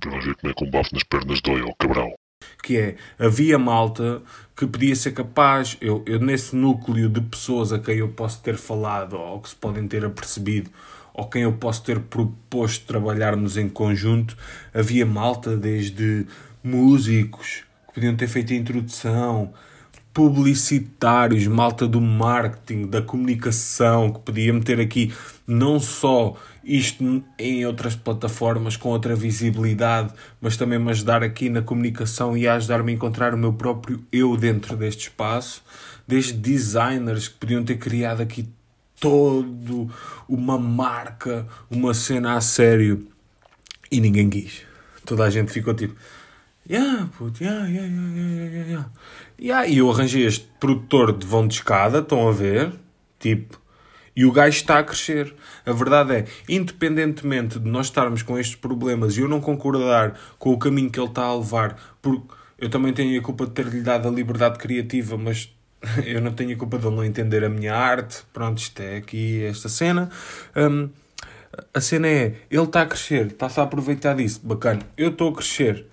Para 0.00 0.18
ver 0.18 0.34
como 0.34 0.50
é 0.50 0.54
que 0.54 0.64
um 0.64 0.70
bafo 0.70 0.94
nas 0.94 1.02
pernas 1.02 1.42
dói 1.42 1.60
ao 1.60 1.74
cabrão. 1.74 2.14
Que 2.62 2.76
é, 2.76 2.96
havia 3.18 3.58
malta 3.58 4.22
que 4.56 4.66
podia 4.66 4.94
ser 4.94 5.12
capaz, 5.12 5.76
eu, 5.80 6.02
eu 6.06 6.20
nesse 6.20 6.54
núcleo 6.54 7.08
de 7.08 7.20
pessoas 7.20 7.72
a 7.72 7.78
quem 7.78 7.96
eu 7.96 8.08
posso 8.08 8.40
ter 8.40 8.56
falado, 8.56 9.16
ou 9.16 9.40
que 9.40 9.48
se 9.48 9.56
podem 9.56 9.86
ter 9.88 10.04
apercebido, 10.04 10.70
ou 11.12 11.28
quem 11.28 11.42
eu 11.42 11.52
posso 11.52 11.82
ter 11.82 11.98
proposto 12.00 12.86
trabalharmos 12.86 13.56
em 13.56 13.68
conjunto, 13.68 14.36
havia 14.72 15.04
malta 15.04 15.56
desde 15.56 16.26
músicos 16.62 17.64
que 17.88 17.94
podiam 17.94 18.16
ter 18.16 18.28
feito 18.28 18.52
a 18.52 18.56
introdução, 18.56 19.52
publicitários, 20.14 21.44
malta 21.48 21.88
do 21.88 22.00
marketing, 22.00 22.86
da 22.86 23.02
comunicação, 23.02 24.12
que 24.12 24.20
podia 24.20 24.52
meter 24.52 24.78
aqui 24.78 25.12
não 25.44 25.80
só 25.80 26.36
isto 26.62 27.22
em 27.36 27.66
outras 27.66 27.96
plataformas 27.96 28.76
com 28.76 28.90
outra 28.90 29.16
visibilidade, 29.16 30.14
mas 30.40 30.56
também 30.56 30.78
me 30.78 30.90
ajudar 30.92 31.24
aqui 31.24 31.50
na 31.50 31.60
comunicação 31.60 32.36
e 32.36 32.46
a 32.46 32.54
ajudar-me 32.54 32.92
a 32.92 32.94
encontrar 32.94 33.34
o 33.34 33.36
meu 33.36 33.52
próprio 33.52 34.04
eu 34.12 34.36
dentro 34.36 34.76
deste 34.76 35.08
espaço, 35.08 35.64
desde 36.06 36.32
designers 36.32 37.26
que 37.26 37.34
podiam 37.34 37.64
ter 37.64 37.76
criado 37.76 38.22
aqui 38.22 38.48
todo 39.00 39.90
uma 40.28 40.56
marca, 40.56 41.44
uma 41.68 41.92
cena 41.92 42.36
a 42.36 42.40
sério 42.40 43.06
e 43.90 44.00
ninguém 44.00 44.30
quis. 44.30 44.62
Toda 45.04 45.24
a 45.24 45.30
gente 45.30 45.52
ficou 45.52 45.74
tipo, 45.74 45.94
yeah, 46.70 47.08
puto, 47.18 47.42
yeah, 47.42 47.66
yeah, 47.68 47.88
yeah, 47.88 48.10
yeah, 48.14 48.68
yeah, 48.68 48.90
yeah. 49.38 49.62
Yeah, 49.62 49.68
e 49.68 49.78
eu 49.78 49.90
arranjei 49.90 50.26
este 50.26 50.48
produtor 50.58 51.16
de 51.16 51.26
vão 51.26 51.46
de 51.46 51.54
escada, 51.54 51.98
estão 51.98 52.28
a 52.28 52.32
ver? 52.32 52.72
Tipo, 53.18 53.60
e 54.16 54.24
o 54.24 54.32
gajo 54.32 54.56
está 54.56 54.78
a 54.78 54.84
crescer. 54.84 55.34
A 55.66 55.72
verdade 55.72 56.14
é, 56.14 56.24
independentemente 56.48 57.58
de 57.58 57.68
nós 57.68 57.86
estarmos 57.86 58.22
com 58.22 58.38
estes 58.38 58.56
problemas 58.56 59.16
e 59.16 59.20
eu 59.20 59.28
não 59.28 59.40
concordar 59.40 60.18
com 60.38 60.50
o 60.50 60.58
caminho 60.58 60.90
que 60.90 61.00
ele 61.00 61.08
está 61.08 61.24
a 61.24 61.36
levar, 61.36 61.96
porque 62.00 62.34
eu 62.58 62.68
também 62.68 62.92
tenho 62.92 63.18
a 63.18 63.22
culpa 63.22 63.46
de 63.46 63.52
ter-lhe 63.52 63.80
dado 63.80 64.08
a 64.08 64.10
liberdade 64.10 64.58
criativa, 64.58 65.16
mas 65.16 65.52
eu 66.06 66.20
não 66.20 66.32
tenho 66.32 66.54
a 66.54 66.56
culpa 66.58 66.78
de 66.78 66.86
ele 66.86 66.96
não 66.96 67.04
entender 67.04 67.44
a 67.44 67.48
minha 67.48 67.74
arte. 67.74 68.22
Pronto, 68.32 68.58
isto 68.58 68.80
é 68.80 68.96
aqui 68.96 69.44
esta 69.44 69.68
cena. 69.68 70.08
Um, 70.56 70.88
a 71.72 71.80
cena 71.80 72.08
é, 72.08 72.34
ele 72.50 72.62
está 72.64 72.82
a 72.82 72.86
crescer, 72.86 73.26
está-se 73.26 73.60
a 73.60 73.64
aproveitar 73.64 74.14
disso. 74.14 74.40
Bacana, 74.42 74.80
eu 74.96 75.10
estou 75.10 75.30
a 75.30 75.34
crescer. 75.34 75.86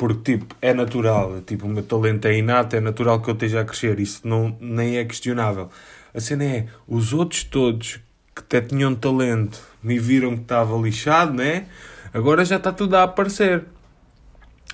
Porque, 0.00 0.38
tipo, 0.38 0.56
é 0.62 0.72
natural. 0.72 1.42
Tipo, 1.42 1.66
o 1.66 1.68
meu 1.68 1.82
talento 1.82 2.24
é 2.24 2.34
inato, 2.34 2.74
é 2.74 2.80
natural 2.80 3.20
que 3.20 3.28
eu 3.28 3.34
esteja 3.34 3.60
a 3.60 3.64
crescer. 3.66 4.00
Isso 4.00 4.26
não, 4.26 4.56
nem 4.58 4.96
é 4.96 5.04
questionável. 5.04 5.68
A 6.14 6.18
cena 6.18 6.42
é, 6.42 6.66
os 6.88 7.12
outros 7.12 7.44
todos 7.44 8.00
que 8.34 8.40
até 8.40 8.62
tinham 8.62 8.94
talento 8.94 9.60
me 9.82 9.98
viram 9.98 10.36
que 10.36 10.42
estava 10.44 10.74
lixado, 10.78 11.34
né? 11.34 11.66
Agora 12.14 12.46
já 12.46 12.56
está 12.56 12.72
tudo 12.72 12.96
a 12.96 13.02
aparecer. 13.02 13.66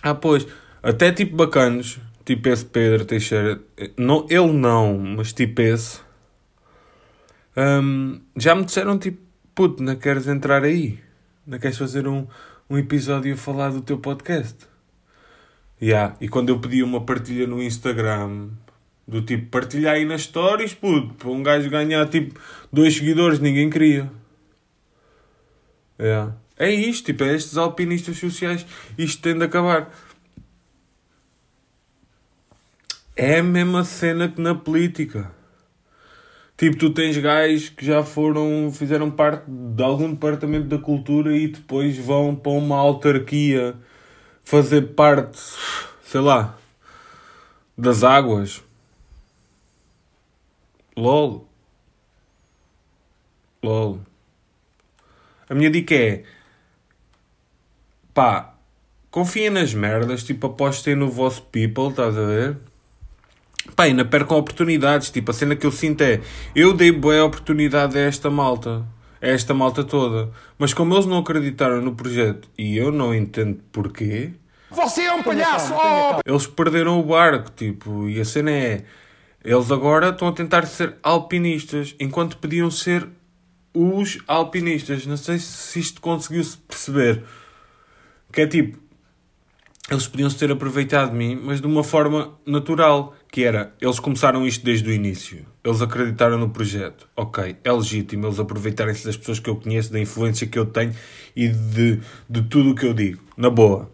Ah, 0.01 0.15
pois, 0.15 0.47
até 0.81 1.11
tipo 1.11 1.35
bacanos, 1.35 1.99
tipo 2.25 2.49
esse 2.49 2.65
Pedro 2.65 3.05
Teixeira, 3.05 3.61
não, 3.99 4.29
ele 4.31 4.53
não, 4.53 4.97
mas 4.97 5.33
tipo 5.33 5.61
esse, 5.61 5.99
hum, 7.57 8.21
já 8.37 8.55
me 8.55 8.65
disseram 8.65 8.97
tipo, 8.97 9.21
puto, 9.57 9.83
não 9.83 9.97
queres 9.97 10.29
entrar 10.29 10.63
aí? 10.63 11.01
Não 11.45 11.59
queres 11.59 11.77
fazer 11.77 12.07
um, 12.07 12.29
um 12.71 12.79
episódio 12.79 13.35
a 13.35 13.37
falar 13.37 13.71
do 13.71 13.81
teu 13.81 13.99
podcast? 13.99 14.76
Yeah. 15.81 16.17
E 16.21 16.29
quando 16.29 16.49
eu 16.49 16.59
pedi 16.59 16.83
uma 16.83 17.05
partilha 17.05 17.47
no 17.47 17.63
Instagram, 17.63 18.49
do 19.07 19.23
tipo, 19.23 19.47
partilhar 19.51 19.95
aí 19.95 20.05
nas 20.05 20.23
stories, 20.23 20.75
puto, 20.75 21.15
para 21.15 21.29
um 21.29 21.43
gajo 21.43 21.69
ganhar 21.71 22.09
tipo 22.09 22.39
dois 22.73 22.95
seguidores, 22.95 23.39
ninguém 23.39 23.71
queria. 23.71 24.11
É. 25.99 26.29
É 26.59 26.71
isto, 26.71 27.07
tipo, 27.07 27.23
é 27.25 27.35
estes 27.35 27.59
alpinistas 27.59 28.17
sociais, 28.17 28.67
isto 28.97 29.21
tem 29.23 29.37
de 29.37 29.45
acabar. 29.45 29.91
É 33.15 33.39
a 33.39 33.43
mesma 33.43 33.85
cena 33.85 34.29
que 34.29 34.41
na 34.41 34.55
política. 34.55 35.31
Tipo, 36.57 36.77
tu 36.79 36.91
tens 36.91 37.17
gajos 37.19 37.69
que 37.69 37.85
já 37.85 38.03
foram, 38.03 38.73
fizeram 38.73 39.11
parte 39.11 39.45
de 39.47 39.83
algum 39.83 40.11
departamento 40.11 40.67
da 40.67 40.79
cultura 40.79 41.37
e 41.37 41.49
depois 41.49 41.99
vão 41.99 42.35
para 42.35 42.53
uma 42.53 42.77
autarquia 42.77 43.75
fazer 44.47 44.95
parte, 44.95 45.39
sei 46.05 46.21
lá, 46.21 46.57
das 47.77 48.05
águas. 48.05 48.63
LOL. 50.97 51.47
LOL. 53.63 54.01
A 55.51 55.55
minha 55.55 55.69
dica 55.69 55.95
é 55.95 56.25
pá, 58.15 58.55
confiem 59.11 59.51
nas 59.51 59.75
merdas, 59.75 60.23
tipo, 60.23 60.47
apostem 60.47 60.95
no 60.95 61.11
vosso 61.11 61.43
people, 61.43 61.89
estás 61.89 62.17
a 62.17 62.25
ver? 62.25 62.57
Pá, 63.75 63.89
não 63.89 64.07
percam 64.07 64.39
oportunidades. 64.39 65.11
Tipo, 65.11 65.33
a 65.33 65.35
cena 65.35 65.57
que 65.57 65.67
eu 65.67 65.73
sinto 65.73 66.03
é 66.03 66.21
eu 66.55 66.73
dei 66.73 66.93
boa 66.93 67.25
oportunidade 67.25 67.99
a 67.99 68.03
esta 68.03 68.31
malta, 68.31 68.87
a 69.21 69.27
esta 69.27 69.55
malta 69.55 69.83
toda, 69.83 70.31
mas 70.59 70.75
como 70.75 70.95
eles 70.95 71.07
não 71.07 71.19
acreditaram 71.19 71.81
no 71.81 71.95
projeto 71.95 72.49
e 72.57 72.77
eu 72.77 72.93
não 72.93 73.15
entendo 73.15 73.59
porquê, 73.73 74.33
Você 74.71 75.03
é 75.03 75.13
um 75.13 75.23
palhaço! 75.23 75.73
Oh! 75.75 76.21
eles 76.25 76.47
perderam 76.47 77.01
o 77.01 77.03
barco. 77.03 77.51
Tipo, 77.55 78.09
e 78.09 78.21
a 78.21 78.25
cena 78.25 78.51
é 78.51 78.85
eles 79.45 79.71
agora 79.71 80.09
estão 80.09 80.27
a 80.27 80.33
tentar 80.33 80.67
ser 80.67 80.97
alpinistas 81.03 81.95
enquanto 82.01 82.37
podiam 82.37 82.69
ser 82.69 83.09
os 83.73 84.19
alpinistas. 84.27 85.07
Não 85.07 85.17
sei 85.17 85.39
se 85.39 85.79
isto 85.79 86.01
conseguiu-se 86.01 86.59
perceber. 86.59 87.23
Que 88.33 88.41
é 88.41 88.47
tipo, 88.49 88.77
eles 89.91 90.09
podiam 90.09 90.29
ter 90.29 90.51
aproveitado 90.51 91.11
de 91.11 91.17
mim, 91.17 91.39
mas 91.41 91.61
de 91.61 91.67
uma 91.67 91.85
forma 91.85 92.37
natural, 92.45 93.15
que 93.31 93.45
era, 93.45 93.73
eles 93.81 94.01
começaram 94.01 94.45
isto 94.45 94.65
desde 94.65 94.91
o 94.91 94.93
início. 94.93 95.47
Eles 95.63 95.81
acreditaram 95.81 96.39
no 96.39 96.51
projeto. 96.51 97.09
Ok, 97.17 97.57
é 97.63 97.73
legítimo 97.73 98.27
eles 98.27 98.41
aproveitarem-se 98.41 99.05
das 99.05 99.17
pessoas 99.17 99.39
que 99.39 99.49
eu 99.49 99.57
conheço, 99.57 99.93
da 99.93 100.01
influência 100.01 100.47
que 100.47 100.59
eu 100.59 100.67
tenho 100.67 100.93
e 101.37 101.49
de, 101.49 102.01
de 102.29 102.43
tudo 102.43 102.71
o 102.71 102.75
que 102.75 102.85
eu 102.85 102.93
digo. 102.93 103.23
Na 103.37 103.49
boa. 103.49 103.93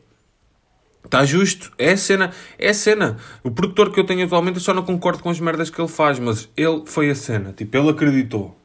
Está 1.05 1.27
justo. 1.27 1.71
É 1.77 1.93
a 1.93 1.97
cena. 1.97 2.31
É 2.59 2.71
a 2.71 2.75
cena. 2.75 3.19
O 3.45 3.51
produtor 3.51 3.93
que 3.93 4.01
eu 4.01 4.05
tenho 4.05 4.25
atualmente, 4.25 4.57
eu 4.57 4.63
só 4.63 4.73
não 4.73 4.83
concordo 4.83 5.23
com 5.23 5.29
as 5.29 5.41
merdas 5.41 5.69
que 5.69 5.79
ele 5.79 5.89
faz, 5.89 6.19
mas 6.19 6.49
ele 6.57 6.85
foi 6.87 7.11
a 7.11 7.15
cena. 7.15 7.53
Tipo, 7.53 7.77
ele 7.77 7.91
acreditou. 7.91 8.57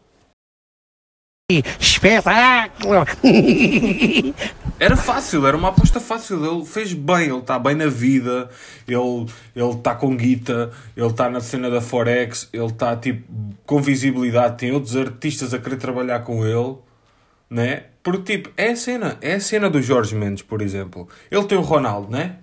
Espetáculo! 1.50 3.06
Era 4.78 4.98
fácil, 4.98 5.48
era 5.48 5.56
uma 5.56 5.70
aposta 5.70 5.98
fácil. 6.02 6.46
Ele 6.46 6.66
fez 6.66 6.92
bem, 6.92 7.30
ele 7.30 7.38
está 7.38 7.58
bem 7.58 7.74
na 7.74 7.88
vida, 7.88 8.50
ele 8.86 9.26
está 9.72 9.96
com 9.96 10.14
guita, 10.18 10.74
ele 10.96 11.08
está 11.08 11.30
na 11.30 11.40
cena 11.40 11.70
da 11.70 11.80
Forex, 11.80 12.50
ele 12.52 12.66
está 12.66 12.98
tipo 12.98 13.24
com 13.66 13.82
visibilidade. 13.82 14.58
Tem 14.58 14.74
outros 14.74 14.98
artistas 14.98 15.54
a 15.54 15.60
querer 15.60 15.78
trabalhar 15.78 16.20
com 16.20 16.46
ele, 16.46 16.80
né? 17.50 17.86
Porque 18.04 18.40
tipo, 18.40 18.52
é 18.58 18.72
a 18.72 18.76
cena, 18.76 19.18
é 19.22 19.36
a 19.36 19.40
cena 19.40 19.70
do 19.70 19.82
Jorge 19.82 20.16
Mendes, 20.16 20.44
por 20.44 20.62
exemplo. 20.62 21.08
Ele 21.32 21.46
tem 21.46 21.58
o 21.58 21.62
Ronaldo, 21.62 22.12
né? 22.12 22.40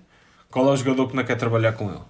Qual 0.49 0.67
é 0.67 0.71
o 0.71 0.75
jogador 0.75 1.07
que 1.09 1.15
não 1.15 1.23
quer 1.23 1.35
trabalhar 1.35 1.73
com 1.73 1.91
ele? 1.91 2.01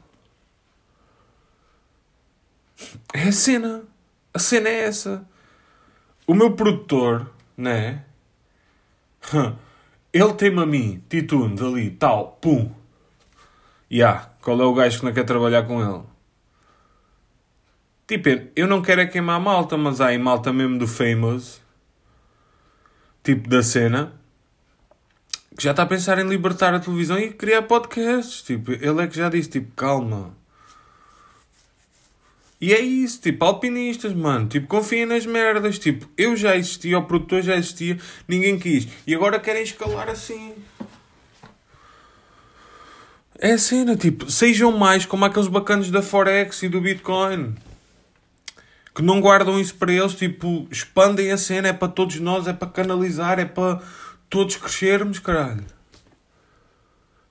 É 3.14 3.24
a 3.24 3.32
cena, 3.34 3.84
a 4.34 4.40
cena 4.40 4.70
é 4.70 4.86
essa. 4.86 5.28
O 6.27 6.34
meu 6.34 6.53
produtor, 6.53 7.32
né? 7.58 8.03
Ele 10.13 10.34
tem-me 10.34 10.62
a 10.62 10.65
mim, 10.65 11.03
Titunes, 11.10 11.62
ali, 11.62 11.91
tal, 11.91 12.38
pum. 12.41 12.72
Ya, 13.91 14.29
qual 14.41 14.60
é 14.62 14.65
o 14.65 14.74
gajo 14.74 15.00
que 15.00 15.05
não 15.05 15.13
quer 15.13 15.25
trabalhar 15.25 15.63
com 15.63 15.82
ele? 15.82 16.03
Tipo, 18.08 18.29
eu 18.55 18.67
não 18.67 18.82
quero 18.82 19.01
é 19.01 19.08
queimar 19.08 19.39
malta, 19.39 19.75
mas 19.77 20.00
há 20.00 20.08
aí 20.08 20.17
malta 20.17 20.53
mesmo 20.53 20.77
do 20.77 20.88
Famous, 20.88 21.60
tipo 23.24 23.50
da 23.50 23.63
cena, 23.63 24.13
que 25.58 25.63
já 25.63 25.72
está 25.72 25.84
a 25.84 25.88
pensar 25.88 26.20
em 26.20 26.27
libertar 26.27 26.74
a 26.74 26.79
televisão 26.79 27.17
e 27.17 27.34
criar 27.34 27.63
podcasts. 27.63 28.44
Tipo, 28.44 28.74
ele 28.74 29.01
é 29.01 29.08
que 29.08 29.17
já 29.17 29.29
disse, 29.29 29.50
tipo, 29.50 29.72
calma. 29.75 30.34
E 32.65 32.74
é 32.74 32.81
isso, 32.81 33.22
tipo, 33.22 33.45
alpinistas, 33.45 34.12
mano. 34.12 34.48
Tipo, 34.48 34.65
confiem 34.65 35.05
nas 35.05 35.24
merdas. 35.24 35.77
Tipo, 35.77 36.10
eu 36.17 36.36
já 36.36 36.57
existia, 36.57 36.98
o 36.98 37.03
produtor 37.03 37.43
já 37.43 37.55
existia, 37.55 37.95
ninguém 38.27 38.57
quis. 38.57 38.88
E 39.05 39.13
agora 39.13 39.39
querem 39.39 39.62
escalar 39.62 40.10
assim. 40.10 40.51
É 43.38 43.51
a 43.51 43.57
cena, 43.60 43.95
tipo, 43.95 44.31
sejam 44.31 44.75
mais 44.75 45.05
como 45.05 45.25
aqueles 45.25 45.48
bacanos 45.48 45.91
da 45.91 46.01
Forex 46.01 46.63
e 46.63 46.67
do 46.67 46.81
Bitcoin. 46.81 47.53
Que 48.95 49.03
não 49.03 49.22
guardam 49.22 49.60
isso 49.60 49.75
para 49.75 49.93
eles, 49.93 50.15
tipo, 50.15 50.67
expandem 50.72 51.31
a 51.31 51.38
cena, 51.38 51.67
é 51.67 51.74
para 51.74 51.89
todos 51.89 52.19
nós, 52.19 52.48
é 52.48 52.53
para 52.53 52.67
canalizar, 52.67 53.38
é 53.38 53.45
para 53.45 53.79
todos 54.28 54.56
crescermos, 54.56 55.19
caralho. 55.19 55.63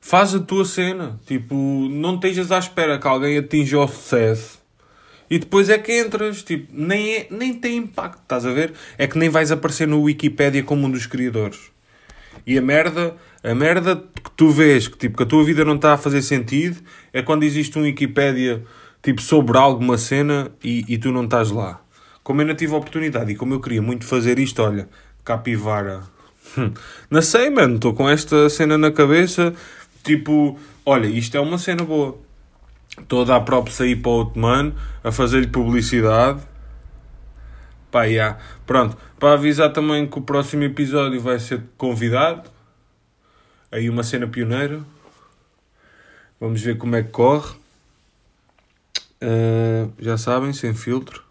Faz 0.00 0.32
a 0.32 0.38
tua 0.38 0.64
cena, 0.64 1.18
tipo, 1.26 1.56
não 1.90 2.14
estejas 2.14 2.52
à 2.52 2.58
espera 2.60 3.00
que 3.00 3.08
alguém 3.08 3.36
atinja 3.36 3.80
o 3.80 3.88
sucesso 3.88 4.62
e 5.30 5.38
depois 5.38 5.68
é 5.68 5.78
que 5.78 5.98
entras, 5.98 6.42
tipo, 6.42 6.68
nem, 6.72 7.16
é, 7.16 7.26
nem 7.30 7.54
tem 7.54 7.76
impacto, 7.76 8.20
estás 8.22 8.44
a 8.44 8.52
ver? 8.52 8.72
É 8.98 9.06
que 9.06 9.18
nem 9.18 9.28
vais 9.28 9.50
aparecer 9.50 9.86
no 9.88 10.02
Wikipédia 10.02 10.62
como 10.62 10.86
um 10.86 10.90
dos 10.90 11.06
criadores. 11.06 11.58
E 12.46 12.58
a 12.58 12.62
merda, 12.62 13.16
a 13.42 13.54
merda 13.54 13.96
que 13.96 14.30
tu 14.36 14.50
vês, 14.50 14.88
que, 14.88 14.98
tipo, 14.98 15.16
que 15.16 15.22
a 15.22 15.26
tua 15.26 15.44
vida 15.44 15.64
não 15.64 15.76
está 15.76 15.94
a 15.94 15.96
fazer 15.96 16.22
sentido, 16.22 16.80
é 17.12 17.22
quando 17.22 17.42
existe 17.44 17.78
um 17.78 17.82
Wikipédia, 17.82 18.62
tipo, 19.02 19.22
sobre 19.22 19.56
alguma 19.56 19.96
cena 19.96 20.50
e, 20.62 20.84
e 20.88 20.98
tu 20.98 21.10
não 21.10 21.24
estás 21.24 21.50
lá. 21.50 21.80
Como 22.22 22.40
eu 22.42 22.46
não 22.46 22.54
tive 22.54 22.74
a 22.74 22.76
oportunidade 22.76 23.32
e 23.32 23.36
como 23.36 23.54
eu 23.54 23.60
queria 23.60 23.82
muito 23.82 24.04
fazer 24.04 24.38
isto, 24.38 24.62
olha, 24.62 24.88
capivara. 25.24 26.02
Hum, 26.56 26.72
Não 27.10 27.22
sei, 27.22 27.50
mano, 27.50 27.76
estou 27.76 27.94
com 27.94 28.08
esta 28.08 28.48
cena 28.48 28.76
na 28.78 28.90
cabeça, 28.90 29.54
tipo, 30.02 30.58
olha, 30.84 31.06
isto 31.06 31.36
é 31.36 31.40
uma 31.40 31.58
cena 31.58 31.84
boa. 31.84 32.18
Estou 32.98 33.22
a 33.22 33.24
dar 33.24 33.40
props 33.40 33.80
aí 33.80 33.96
para 33.96 34.10
o 34.10 34.14
outro 34.14 34.40
mano, 34.40 34.74
a 35.02 35.10
fazer-lhe 35.10 35.48
publicidade. 35.48 36.40
Pá, 37.90 38.08
já. 38.08 38.38
Pronto, 38.66 38.96
para 39.18 39.34
avisar 39.34 39.72
também 39.72 40.06
que 40.06 40.18
o 40.18 40.22
próximo 40.22 40.62
episódio 40.64 41.20
vai 41.20 41.38
ser 41.38 41.62
convidado. 41.76 42.50
Aí 43.70 43.90
uma 43.90 44.02
cena 44.02 44.26
pioneira. 44.26 44.80
Vamos 46.40 46.60
ver 46.60 46.76
como 46.78 46.94
é 46.96 47.02
que 47.02 47.10
corre. 47.10 47.56
Uh, 49.22 49.92
já 49.98 50.16
sabem, 50.16 50.52
sem 50.52 50.74
filtro. 50.74 51.24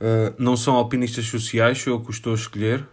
Uh, 0.00 0.34
não 0.38 0.56
são 0.56 0.74
alpinistas 0.74 1.26
sociais, 1.26 1.78
sou 1.78 1.94
eu 1.94 2.00
que 2.00 2.10
os 2.10 2.16
estou 2.16 2.32
a 2.32 2.36
escolher. 2.36 2.84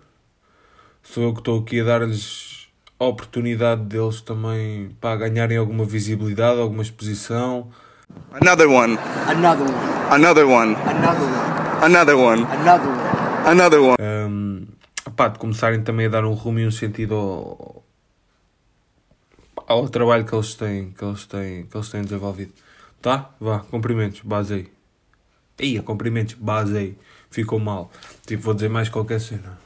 Sou 1.03 1.23
eu 1.23 1.33
que 1.33 1.39
estou 1.39 1.59
aqui 1.59 1.81
a 1.81 1.83
dar-lhes 1.83 2.54
a 2.99 3.05
oportunidade 3.05 3.81
deles 3.83 4.21
também 4.21 4.89
para 5.01 5.17
ganharem 5.17 5.57
alguma 5.57 5.83
visibilidade, 5.85 6.59
alguma 6.59 6.81
exposição. 6.81 7.69
Another 8.31 8.67
one. 8.69 8.97
Another 9.27 9.65
one, 9.65 9.85
Another 10.11 10.45
one. 10.47 10.75
another 11.81 12.15
one, 12.15 12.43
Another 12.43 12.85
one. 12.85 13.45
another 13.45 13.79
one. 13.81 13.95
Um, 13.99 14.67
pá, 15.15 15.27
de 15.27 15.39
começarem 15.39 15.81
também 15.83 16.05
a 16.05 16.09
dar 16.09 16.23
um 16.25 16.33
rumo 16.33 16.59
e 16.59 16.67
um 16.67 16.71
sentido 16.71 17.15
ao, 17.15 17.83
ao 19.67 19.89
trabalho 19.89 20.23
que 20.25 20.33
eles 20.33 20.53
têm, 20.55 20.91
que 20.91 21.03
eles 21.03 21.25
têm, 21.25 21.65
que 21.65 21.75
eles 21.75 21.89
têm 21.89 22.01
desenvolvido. 22.03 22.53
Tá? 23.01 23.29
Vá, 23.39 23.59
cumprimentos, 23.59 24.21
basei. 24.23 24.71
Ia, 25.59 25.81
cumprimentos, 25.83 26.35
basei. 26.35 26.97
Ficou 27.29 27.59
mal. 27.59 27.91
Tipo, 28.25 28.43
vou 28.43 28.53
dizer 28.53 28.69
mais 28.69 28.87
qualquer 28.89 29.19
cena. 29.19 29.57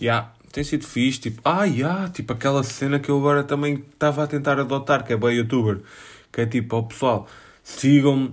Ya, 0.00 0.30
tem 0.52 0.64
sido 0.64 0.86
fixe. 0.86 1.20
Tipo, 1.20 1.40
ah, 1.44 1.64
ya, 1.64 2.08
tipo 2.12 2.32
aquela 2.32 2.62
cena 2.62 2.98
que 2.98 3.10
eu 3.10 3.18
agora 3.18 3.44
também 3.44 3.84
estava 3.92 4.24
a 4.24 4.26
tentar 4.26 4.58
adotar, 4.58 5.04
que 5.04 5.12
é 5.12 5.16
bem 5.16 5.36
youtuber. 5.36 5.80
Que 6.32 6.42
é 6.42 6.46
tipo, 6.46 6.76
ó 6.76 6.82
pessoal, 6.82 7.26
sigam-me 7.62 8.32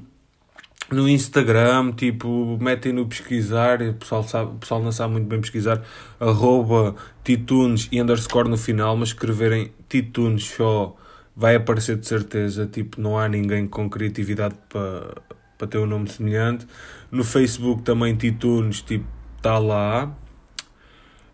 no 0.92 1.10
Instagram, 1.10 1.92
tipo, 1.94 2.58
metem 2.62 2.94
no 2.94 3.06
pesquisar, 3.08 3.82
o 3.82 3.94
pessoal, 3.96 4.24
sabe, 4.24 4.52
o 4.52 4.56
pessoal 4.56 4.82
não 4.82 4.92
sabe 4.92 5.14
muito 5.14 5.28
bem 5.28 5.42
pesquisar, 5.42 5.84
arroba 6.20 6.96
titunes 7.24 7.90
e 7.92 8.02
underscore 8.02 8.50
no 8.50 8.58
final, 8.58 8.96
mas 8.96 9.10
escreverem 9.10 9.74
titunes 9.90 10.46
só, 10.46 10.96
vai 11.36 11.56
aparecer 11.56 11.98
de 11.98 12.08
certeza, 12.08 12.66
tipo, 12.68 13.02
não 13.02 13.18
há 13.18 13.28
ninguém 13.28 13.68
com 13.68 13.90
criatividade 13.90 14.56
para 14.70 15.14
para 15.58 15.68
ter 15.68 15.78
um 15.80 15.86
nome 15.86 16.10
semelhante. 16.10 16.68
No 17.12 17.24
Facebook 17.24 17.82
também 17.82 18.16
titunes, 18.16 18.82
tipo, 18.82 19.06
está 19.38 19.58
lá. 19.58 20.16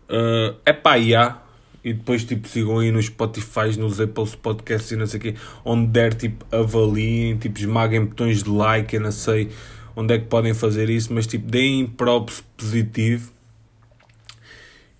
Uh, 0.08 0.56
é 0.64 0.72
pá, 0.72 0.98
já. 1.00 1.42
E 1.84 1.92
depois, 1.92 2.24
tipo, 2.24 2.48
sigam 2.48 2.78
aí 2.78 2.90
nos 2.90 3.06
Spotify, 3.06 3.78
nos 3.78 4.00
Apple 4.00 4.26
Podcasts 4.40 4.90
e 4.90 4.96
não 4.96 5.06
sei 5.06 5.18
o 5.20 5.22
quê, 5.22 5.34
onde 5.64 5.88
der, 5.88 6.14
tipo, 6.14 6.46
avaliem, 6.54 7.36
tipo, 7.36 7.58
esmaguem 7.58 8.06
botões 8.06 8.42
de 8.42 8.48
like, 8.48 8.96
eu 8.96 9.02
não 9.02 9.12
sei 9.12 9.50
onde 9.94 10.14
é 10.14 10.18
que 10.18 10.24
podem 10.24 10.54
fazer 10.54 10.88
isso, 10.88 11.12
mas, 11.12 11.26
tipo, 11.26 11.46
deem 11.46 11.86
props 11.86 12.42
positivo. 12.56 13.30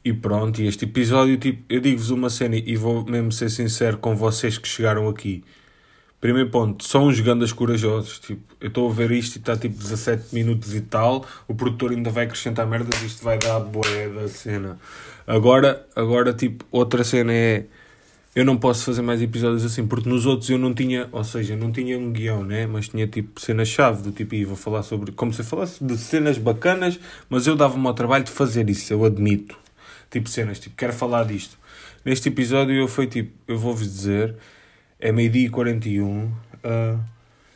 E 0.04 0.12
pronto, 0.12 0.60
e 0.60 0.66
este 0.66 0.84
episódio, 0.84 1.38
tipo, 1.38 1.62
eu 1.70 1.80
digo-vos 1.80 2.10
uma 2.10 2.28
cena 2.28 2.56
e 2.56 2.76
vou 2.76 3.02
mesmo 3.06 3.32
ser 3.32 3.48
sincero 3.48 3.96
com 3.96 4.14
vocês 4.14 4.58
que 4.58 4.68
chegaram 4.68 5.08
aqui. 5.08 5.42
Primeiro 6.24 6.48
ponto, 6.48 6.82
são 6.82 7.08
uns 7.08 7.20
gandas 7.20 7.52
corajosos. 7.52 8.18
Tipo, 8.18 8.40
eu 8.58 8.68
estou 8.68 8.90
a 8.90 8.94
ver 8.94 9.10
isto 9.10 9.36
e 9.36 9.38
está 9.40 9.54
tipo 9.58 9.76
17 9.76 10.34
minutos 10.34 10.74
e 10.74 10.80
tal. 10.80 11.26
O 11.46 11.54
produtor 11.54 11.90
ainda 11.90 12.08
vai 12.08 12.24
acrescentar 12.24 12.66
merdas. 12.66 13.02
Isto 13.02 13.22
vai 13.22 13.36
dar 13.36 13.60
boé 13.60 14.08
da 14.08 14.26
cena. 14.26 14.78
Agora, 15.26 15.86
agora, 15.94 16.32
tipo, 16.32 16.64
outra 16.70 17.04
cena 17.04 17.30
é. 17.30 17.66
Eu 18.34 18.42
não 18.42 18.56
posso 18.56 18.86
fazer 18.86 19.02
mais 19.02 19.20
episódios 19.20 19.66
assim, 19.66 19.86
porque 19.86 20.08
nos 20.08 20.24
outros 20.24 20.48
eu 20.48 20.56
não 20.56 20.72
tinha, 20.72 21.10
ou 21.12 21.22
seja, 21.22 21.56
não 21.56 21.70
tinha 21.70 21.98
um 21.98 22.10
guião, 22.10 22.42
né? 22.42 22.66
Mas 22.66 22.88
tinha 22.88 23.06
tipo 23.06 23.38
cena-chave 23.38 24.02
do 24.02 24.10
tipo, 24.10 24.34
e 24.34 24.46
vou 24.46 24.56
falar 24.56 24.82
sobre. 24.82 25.12
Como 25.12 25.30
se 25.30 25.42
eu 25.42 25.44
falasse 25.44 25.84
de 25.84 25.98
cenas 25.98 26.38
bacanas, 26.38 26.98
mas 27.28 27.46
eu 27.46 27.54
dava-me 27.54 27.86
ao 27.86 27.92
trabalho 27.92 28.24
de 28.24 28.30
fazer 28.30 28.70
isso, 28.70 28.90
eu 28.90 29.04
admito. 29.04 29.58
Tipo 30.10 30.30
cenas, 30.30 30.58
tipo, 30.58 30.74
quero 30.74 30.94
falar 30.94 31.24
disto. 31.24 31.58
Neste 32.02 32.30
episódio 32.30 32.74
eu 32.74 32.88
fui 32.88 33.06
tipo, 33.06 33.30
eu 33.46 33.58
vou-vos 33.58 33.86
dizer, 33.86 34.34
é 35.04 35.12
meio-dia 35.12 35.46
e 35.46 35.50
41. 35.50 36.32
ah, 36.64 36.96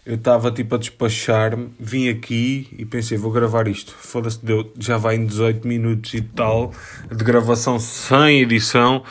eu 0.05 0.15
estava 0.15 0.51
tipo 0.51 0.75
a 0.75 0.79
despachar-me, 0.79 1.71
vim 1.79 2.09
aqui 2.09 2.69
e 2.79 2.85
pensei, 2.85 3.19
vou 3.19 3.31
gravar 3.31 3.69
isto. 3.69 3.95
Foda-se, 3.95 4.45
deu, 4.45 4.73
já 4.79 4.97
vai 4.97 5.17
em 5.17 5.27
18 5.27 5.67
minutos 5.67 6.15
e 6.15 6.23
tal, 6.23 6.73
de 7.11 7.25
gravação 7.25 7.79
sem 7.79 8.41
edição. 8.41 9.03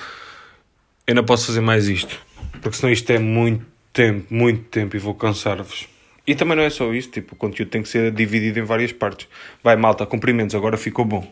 Eu 1.05 1.15
não 1.15 1.23
posso 1.23 1.47
fazer 1.47 1.61
mais 1.61 1.87
isto, 1.87 2.19
porque 2.61 2.77
senão 2.77 2.91
isto 2.91 3.09
é 3.11 3.19
muito 3.19 3.65
tempo, 3.93 4.33
muito 4.33 4.63
tempo 4.69 4.95
e 4.95 4.99
vou 4.99 5.13
cansar-vos. 5.13 5.87
E 6.25 6.35
também 6.35 6.57
não 6.57 6.63
é 6.63 6.69
só 6.69 6.91
isso, 6.93 7.09
tipo, 7.09 7.33
o 7.33 7.37
conteúdo 7.37 7.69
tem 7.69 7.81
que 7.81 7.89
ser 7.89 8.11
dividido 8.11 8.59
em 8.59 8.63
várias 8.63 8.91
partes. 8.91 9.27
Vai, 9.63 9.75
malta, 9.75 10.05
cumprimentos, 10.05 10.55
agora 10.55 10.77
ficou 10.77 11.05
bom. 11.05 11.31